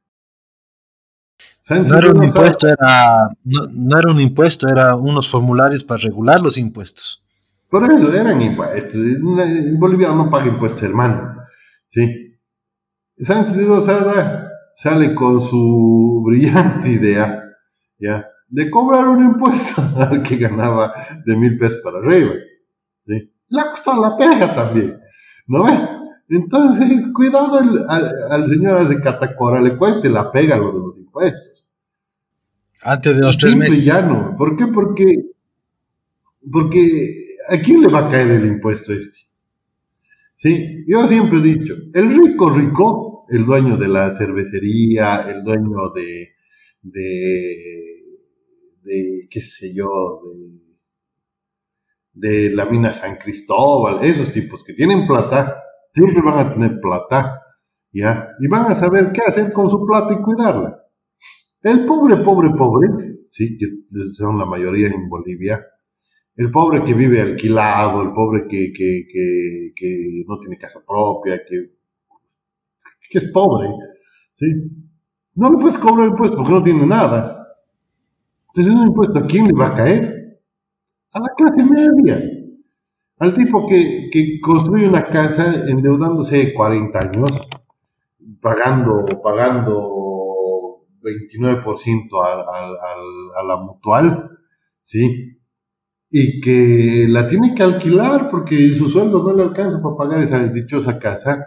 no 1.68 1.98
era 1.98 2.10
un 2.10 2.24
impuesto, 2.24 2.68
era, 2.68 3.28
no, 3.44 3.98
era 3.98 4.10
un 4.10 4.20
impuesto, 4.20 4.68
era 4.68 4.96
unos 4.96 5.30
formularios 5.30 5.84
para 5.84 6.02
regular 6.02 6.40
los 6.40 6.56
impuestos. 6.56 7.22
Por 7.68 7.84
eso 7.84 8.12
eran 8.12 8.40
impuestos. 8.40 8.94
En 8.94 9.78
Bolivia 9.78 10.08
no 10.12 10.30
paga 10.30 10.46
impuestos, 10.46 10.82
hermano. 10.82 11.36
¿sí? 11.90 12.38
Sánchez 13.18 13.56
de 13.56 13.64
Rosada 13.64 14.50
sale 14.76 15.14
con 15.14 15.40
su 15.42 16.22
brillante 16.24 16.90
idea, 16.90 17.42
¿ya? 17.98 18.26
De 18.52 18.70
cobrar 18.70 19.08
un 19.08 19.24
impuesto 19.24 19.82
al 19.96 20.22
que 20.22 20.36
ganaba 20.36 20.92
de 21.24 21.36
mil 21.36 21.58
pesos 21.58 21.80
para 21.82 21.98
arriba. 21.98 22.34
¿sí? 23.06 23.30
Le 23.48 23.60
ha 23.60 23.70
costado 23.70 24.02
la 24.02 24.16
pega 24.16 24.54
también, 24.54 24.98
¿no 25.46 25.64
ve? 25.64 25.72
Entonces, 26.28 27.06
cuidado 27.14 27.58
al, 27.88 28.48
señor 28.48 28.88
de 28.88 29.00
Catacora, 29.02 29.60
le 29.60 29.76
cueste 29.76 30.08
la 30.08 30.30
pega 30.30 30.56
lo 30.56 30.72
de 30.72 30.78
los 30.78 30.98
impuestos. 30.98 31.66
Antes 32.82 33.16
de 33.16 33.22
los 33.22 33.36
tres 33.36 33.54
meses. 33.54 33.92
¿Por 34.38 34.56
qué? 34.56 34.66
Porque, 34.66 35.26
porque 36.50 37.36
¿a 37.48 37.58
quién 37.58 37.82
le 37.82 37.88
va 37.88 38.06
a 38.06 38.10
caer 38.10 38.30
el 38.30 38.46
impuesto 38.46 38.92
este? 38.92 39.18
Sí, 40.38 40.84
yo 40.88 41.06
siempre 41.06 41.38
he 41.38 41.42
dicho, 41.42 41.74
el 41.94 42.16
rico 42.16 42.50
rico, 42.50 43.26
el 43.28 43.44
dueño 43.44 43.76
de 43.76 43.88
la 43.88 44.16
cervecería, 44.16 45.22
el 45.30 45.44
dueño 45.44 45.90
de, 45.94 46.30
de 46.82 47.91
de, 48.82 49.28
qué 49.30 49.40
sé 49.40 49.74
yo, 49.74 50.20
de, 52.14 52.48
de 52.48 52.54
la 52.54 52.66
mina 52.66 52.94
San 52.94 53.16
Cristóbal, 53.16 54.04
esos 54.04 54.32
tipos 54.32 54.62
que 54.64 54.74
tienen 54.74 55.06
plata, 55.06 55.62
siempre 55.94 56.22
van 56.22 56.38
a 56.38 56.52
tener 56.52 56.80
plata, 56.80 57.42
¿ya? 57.92 58.28
Y 58.40 58.48
van 58.48 58.70
a 58.70 58.80
saber 58.80 59.12
qué 59.12 59.22
hacer 59.26 59.52
con 59.52 59.70
su 59.70 59.84
plata 59.86 60.14
y 60.14 60.22
cuidarla. 60.22 60.78
El 61.62 61.86
pobre, 61.86 62.16
pobre, 62.24 62.50
pobre, 62.56 62.88
sí, 63.30 63.56
que 63.56 63.66
son 64.14 64.38
la 64.38 64.46
mayoría 64.46 64.88
en 64.88 65.08
Bolivia, 65.08 65.64
el 66.36 66.50
pobre 66.50 66.84
que 66.84 66.94
vive 66.94 67.20
alquilado, 67.20 68.02
el 68.02 68.12
pobre 68.12 68.46
que, 68.48 68.72
que, 68.72 69.72
que, 69.76 70.24
no 70.26 70.38
tiene 70.38 70.58
casa 70.58 70.80
propia, 70.86 71.40
que, 71.48 71.70
que 73.10 73.18
es 73.18 73.30
pobre, 73.32 73.68
¿sí? 74.36 74.46
No 75.34 75.50
le 75.50 75.58
puedes 75.58 75.78
cobrar 75.78 76.08
impuesto 76.08 76.36
porque 76.36 76.52
no 76.52 76.62
tiene 76.62 76.86
nada. 76.86 77.41
Entonces, 78.54 78.74
un 78.74 78.88
impuesto 78.88 79.18
a 79.18 79.26
quién 79.26 79.46
le 79.46 79.52
va 79.54 79.68
a 79.68 79.74
caer? 79.74 80.40
A 81.12 81.20
la 81.20 81.28
clase 81.36 81.64
media. 81.64 82.22
Al 83.18 83.34
tipo 83.34 83.66
que, 83.68 84.10
que 84.12 84.40
construye 84.40 84.88
una 84.88 85.06
casa 85.06 85.64
endeudándose 85.66 86.52
40 86.54 86.98
años, 86.98 87.30
pagando, 88.40 89.04
pagando 89.22 90.84
29% 91.02 92.08
a, 92.24 92.40
a, 92.40 93.40
a 93.40 93.44
la 93.44 93.56
mutual, 93.56 94.30
¿sí? 94.82 95.38
y 96.14 96.42
que 96.42 97.06
la 97.08 97.26
tiene 97.26 97.54
que 97.54 97.62
alquilar 97.62 98.30
porque 98.30 98.76
su 98.76 98.90
sueldo 98.90 99.22
no 99.22 99.34
le 99.34 99.44
alcanza 99.44 99.80
para 99.82 99.96
pagar 99.96 100.22
esa 100.22 100.46
dichosa 100.46 100.98
casa, 100.98 101.46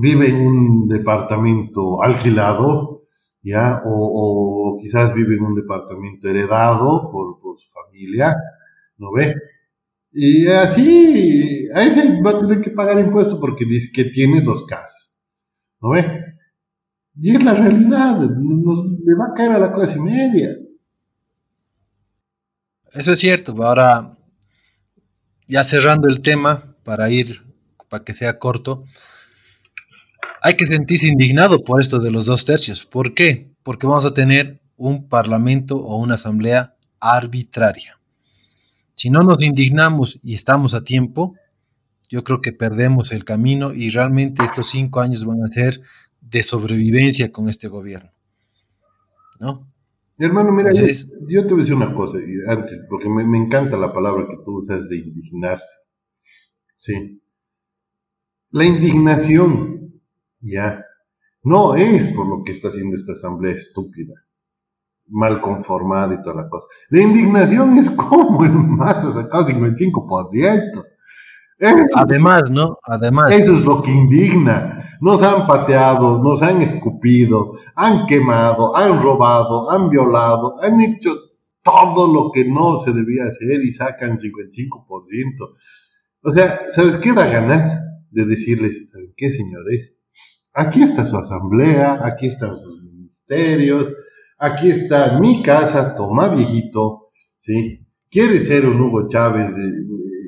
vive 0.00 0.28
en 0.30 0.36
un 0.36 0.88
departamento 0.88 2.02
alquilado, 2.02 2.95
O, 3.84 4.78
quizás 4.80 5.14
vive 5.14 5.36
en 5.36 5.42
un 5.42 5.54
departamento 5.54 6.28
heredado 6.28 7.10
por, 7.10 7.36
su 7.58 7.70
familia, 7.72 8.36
¿no 8.98 9.12
ve? 9.12 9.34
Y 10.12 10.46
así, 10.48 11.68
a 11.74 11.84
ese 11.84 12.20
va 12.22 12.32
a 12.32 12.40
tener 12.40 12.60
que 12.60 12.70
pagar 12.70 12.98
impuestos 12.98 13.38
porque 13.38 13.64
dice 13.64 13.90
que 13.94 14.04
tiene 14.06 14.42
dos 14.42 14.66
casas, 14.66 15.12
¿no 15.80 15.90
ve? 15.90 16.24
Y 17.18 17.34
es 17.34 17.42
la 17.42 17.54
realidad, 17.54 18.20
le 18.20 19.14
va 19.14 19.26
a 19.26 19.34
caer 19.34 19.52
a 19.52 19.58
la 19.58 19.72
clase 19.72 19.98
media. 19.98 20.56
Eso 22.92 23.12
es 23.12 23.18
cierto. 23.18 23.52
Ahora, 23.62 24.16
ya 25.46 25.64
cerrando 25.64 26.08
el 26.08 26.20
tema, 26.20 26.76
para 26.84 27.10
ir, 27.10 27.42
para 27.88 28.04
que 28.04 28.12
sea 28.12 28.38
corto, 28.38 28.84
hay 30.46 30.54
que 30.54 30.66
sentirse 30.66 31.08
indignado 31.08 31.64
por 31.64 31.80
esto 31.80 31.98
de 31.98 32.12
los 32.12 32.26
dos 32.26 32.44
tercios. 32.44 32.86
¿Por 32.86 33.14
qué? 33.14 33.50
Porque 33.64 33.88
vamos 33.88 34.04
a 34.04 34.14
tener 34.14 34.60
un 34.76 35.08
parlamento 35.08 35.76
o 35.76 35.96
una 35.96 36.14
asamblea 36.14 36.76
arbitraria. 37.00 37.98
Si 38.94 39.10
no 39.10 39.24
nos 39.24 39.42
indignamos 39.42 40.20
y 40.22 40.34
estamos 40.34 40.72
a 40.74 40.84
tiempo, 40.84 41.34
yo 42.08 42.22
creo 42.22 42.40
que 42.40 42.52
perdemos 42.52 43.10
el 43.10 43.24
camino 43.24 43.74
y 43.74 43.90
realmente 43.90 44.44
estos 44.44 44.70
cinco 44.70 45.00
años 45.00 45.24
van 45.24 45.42
a 45.42 45.48
ser 45.48 45.82
de 46.20 46.44
sobrevivencia 46.44 47.32
con 47.32 47.48
este 47.48 47.66
gobierno. 47.66 48.12
¿No? 49.40 49.66
hermano, 50.16 50.52
mira, 50.52 50.70
yo, 50.72 50.86
te 50.86 51.48
voy 51.48 51.58
a 51.58 51.62
decir 51.62 51.74
una 51.74 51.92
cosa 51.92 52.18
antes, 52.46 52.86
porque 52.88 53.08
me, 53.08 53.36
encanta 53.36 53.76
la 53.76 53.92
palabra 53.92 54.28
que 54.30 54.36
tú 54.44 54.58
usas 54.58 54.88
de 54.88 54.96
indignarse. 54.98 55.66
Sí. 56.76 57.20
La 58.52 58.64
indignación, 58.64 59.75
ya, 60.40 60.84
no 61.42 61.74
es 61.74 62.06
por 62.14 62.26
lo 62.26 62.44
que 62.44 62.52
está 62.52 62.68
haciendo 62.68 62.96
esta 62.96 63.12
asamblea 63.12 63.54
estúpida, 63.54 64.14
mal 65.08 65.40
conformada 65.40 66.14
y 66.14 66.22
toda 66.22 66.42
la 66.42 66.48
cosa. 66.48 66.66
La 66.90 67.02
indignación 67.02 67.78
es 67.78 67.90
como 67.90 68.44
el 68.44 68.52
más 68.52 68.96
ha 68.96 69.12
sacado 69.12 69.46
55%. 69.46 70.84
Además, 71.94 72.50
¿no? 72.50 72.78
Además. 72.82 73.30
Eso 73.32 73.56
es 73.56 73.64
lo 73.64 73.82
que 73.82 73.90
indigna. 73.90 74.98
Nos 75.00 75.22
han 75.22 75.46
pateado, 75.46 76.22
nos 76.22 76.42
han 76.42 76.62
escupido, 76.62 77.52
han 77.74 78.06
quemado, 78.06 78.76
han 78.76 79.02
robado, 79.02 79.70
han 79.70 79.88
violado, 79.88 80.62
han 80.62 80.80
hecho 80.80 81.14
todo 81.62 82.12
lo 82.12 82.30
que 82.32 82.44
no 82.44 82.78
se 82.84 82.92
debía 82.92 83.26
hacer 83.26 83.64
y 83.64 83.72
sacan 83.72 84.18
55%. 84.18 85.56
O 86.22 86.32
sea, 86.32 86.60
¿sabes 86.74 86.96
qué 86.96 87.12
da 87.12 87.26
ganas 87.26 87.80
de 88.10 88.24
decirles, 88.24 88.90
¿saben 88.90 89.12
qué, 89.16 89.30
señores? 89.30 89.95
Aquí 90.56 90.82
está 90.82 91.06
su 91.06 91.16
asamblea, 91.16 92.00
aquí 92.02 92.28
están 92.28 92.56
sus 92.56 92.82
ministerios, 92.82 93.92
aquí 94.38 94.70
está 94.70 95.18
mi 95.18 95.42
casa, 95.42 95.94
toma 95.94 96.28
viejito, 96.34 97.08
¿sí? 97.38 97.86
¿Quiere 98.10 98.46
ser 98.46 98.66
un 98.66 98.80
Hugo 98.80 99.08
Chávez 99.08 99.50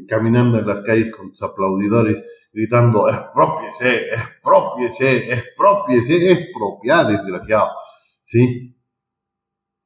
caminando 0.08 0.58
en 0.58 0.66
las 0.66 0.82
calles 0.82 1.10
con 1.16 1.30
sus 1.30 1.42
aplaudidores? 1.42 2.22
gritando, 2.52 3.08
expropiese, 3.08 4.08
expropiese, 4.14 5.32
expropiese, 5.32 6.32
expropia, 6.32 7.04
desgraciado. 7.04 7.68
¿Sí? 8.24 8.74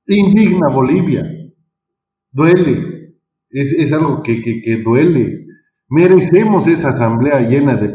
Indigna 0.07 0.69
Bolivia. 0.69 1.23
Duele. 2.31 3.15
Es, 3.51 3.73
es 3.73 3.93
algo 3.93 4.23
que, 4.23 4.43
que, 4.43 4.63
que, 4.63 4.79
duele. 4.79 5.47
Merecemos 5.89 6.67
esa 6.67 6.91
asamblea 6.91 7.41
llena 7.41 7.77
de 7.77 7.95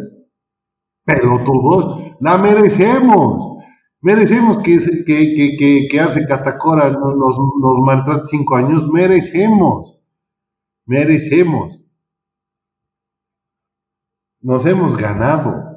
pelotudos. 1.06 2.07
La 2.20 2.38
merecemos. 2.38 3.64
Merecemos 4.02 4.64
que, 4.64 4.78
que, 4.80 5.06
que, 5.06 5.58
que, 5.58 5.88
que 5.90 6.26
Catacora 6.28 6.90
nos, 6.90 7.16
nos 7.16 7.80
maltrate 7.86 8.28
cinco 8.30 8.56
años. 8.56 8.88
Merecemos. 8.90 9.98
Merecemos. 10.86 11.80
Nos 14.42 14.66
hemos 14.66 14.96
ganado. 14.98 15.68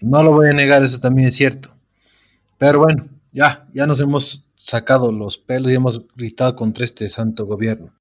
No 0.00 0.22
lo 0.22 0.32
voy 0.32 0.48
a 0.48 0.52
negar, 0.52 0.82
eso 0.82 1.00
también 1.00 1.28
es 1.28 1.36
cierto. 1.36 1.70
Pero 2.56 2.80
bueno, 2.80 3.08
ya, 3.32 3.68
ya 3.72 3.86
nos 3.86 4.00
hemos 4.00 4.48
sacado 4.56 5.10
los 5.10 5.38
pelos 5.38 5.72
y 5.72 5.74
hemos 5.74 6.06
gritado 6.14 6.54
contra 6.54 6.84
este 6.84 7.08
santo 7.08 7.46
gobierno. 7.46 7.92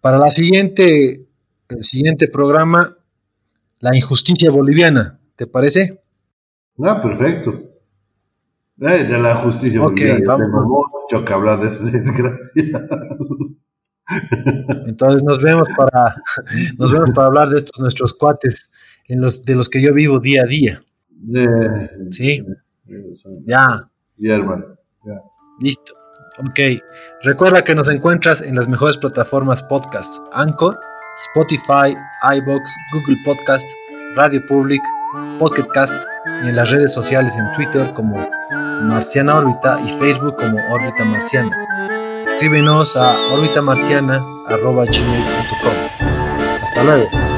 Para 0.00 0.18
la 0.18 0.30
siguiente, 0.30 1.28
el 1.68 1.82
siguiente 1.82 2.28
programa, 2.28 2.96
la 3.82 3.96
injusticia 3.96 4.50
boliviana, 4.50 5.18
¿te 5.34 5.46
parece? 5.46 6.00
Ah, 6.82 7.02
perfecto. 7.02 7.50
Eh, 8.80 9.04
de 9.04 9.18
la 9.18 9.42
justicia 9.42 9.80
boliviana. 9.80 10.20
Vamos. 10.24 10.46
Tenemos 10.46 10.66
mucho 10.66 11.24
que 11.24 11.32
hablar 11.32 11.60
de 11.60 11.68
eso, 11.68 11.84
desgracia. 11.90 12.88
Entonces 14.86 15.22
nos 15.24 15.42
vemos 15.42 15.68
para 15.76 16.14
nos 16.78 16.92
vemos 16.92 17.10
para 17.10 17.26
hablar 17.26 17.48
de 17.48 17.58
estos 17.58 17.80
nuestros 17.80 18.14
cuates 18.14 18.70
en 19.08 19.20
los 19.20 19.44
de 19.44 19.56
los 19.56 19.68
que 19.68 19.82
yo 19.82 19.92
vivo 19.92 20.20
día 20.20 20.42
a 20.42 20.46
día. 20.46 20.82
sí. 22.10 22.40
ya. 23.44 23.88
Ya, 24.16 24.34
hermano. 24.34 24.64
Listo. 25.58 25.92
Ok. 26.38 26.80
Recuerda 27.22 27.64
que 27.64 27.74
nos 27.74 27.88
encuentras 27.88 28.42
en 28.42 28.54
las 28.54 28.68
mejores 28.68 28.96
plataformas 28.96 29.60
podcast: 29.64 30.22
Anchor, 30.32 30.78
Spotify, 31.16 31.96
iBox, 32.36 32.70
Google 32.92 33.16
Podcast, 33.24 33.66
Radio 34.16 34.44
Public, 34.46 34.82
Pocket 35.38 35.66
Cast 35.74 35.94
y 36.44 36.48
en 36.48 36.56
las 36.56 36.70
redes 36.70 36.92
sociales 36.92 37.36
en 37.36 37.52
Twitter 37.54 37.92
como 37.94 38.16
Marciana 38.82 39.36
Órbita 39.36 39.80
y 39.80 39.88
Facebook 39.98 40.36
como 40.36 40.58
Órbita 40.72 41.04
Marciana 41.04 41.50
escríbenos 42.42 42.96
a 42.96 43.14
orbitamarciana.com. 43.34 44.86
Hasta 46.60 46.82
luego. 46.82 47.31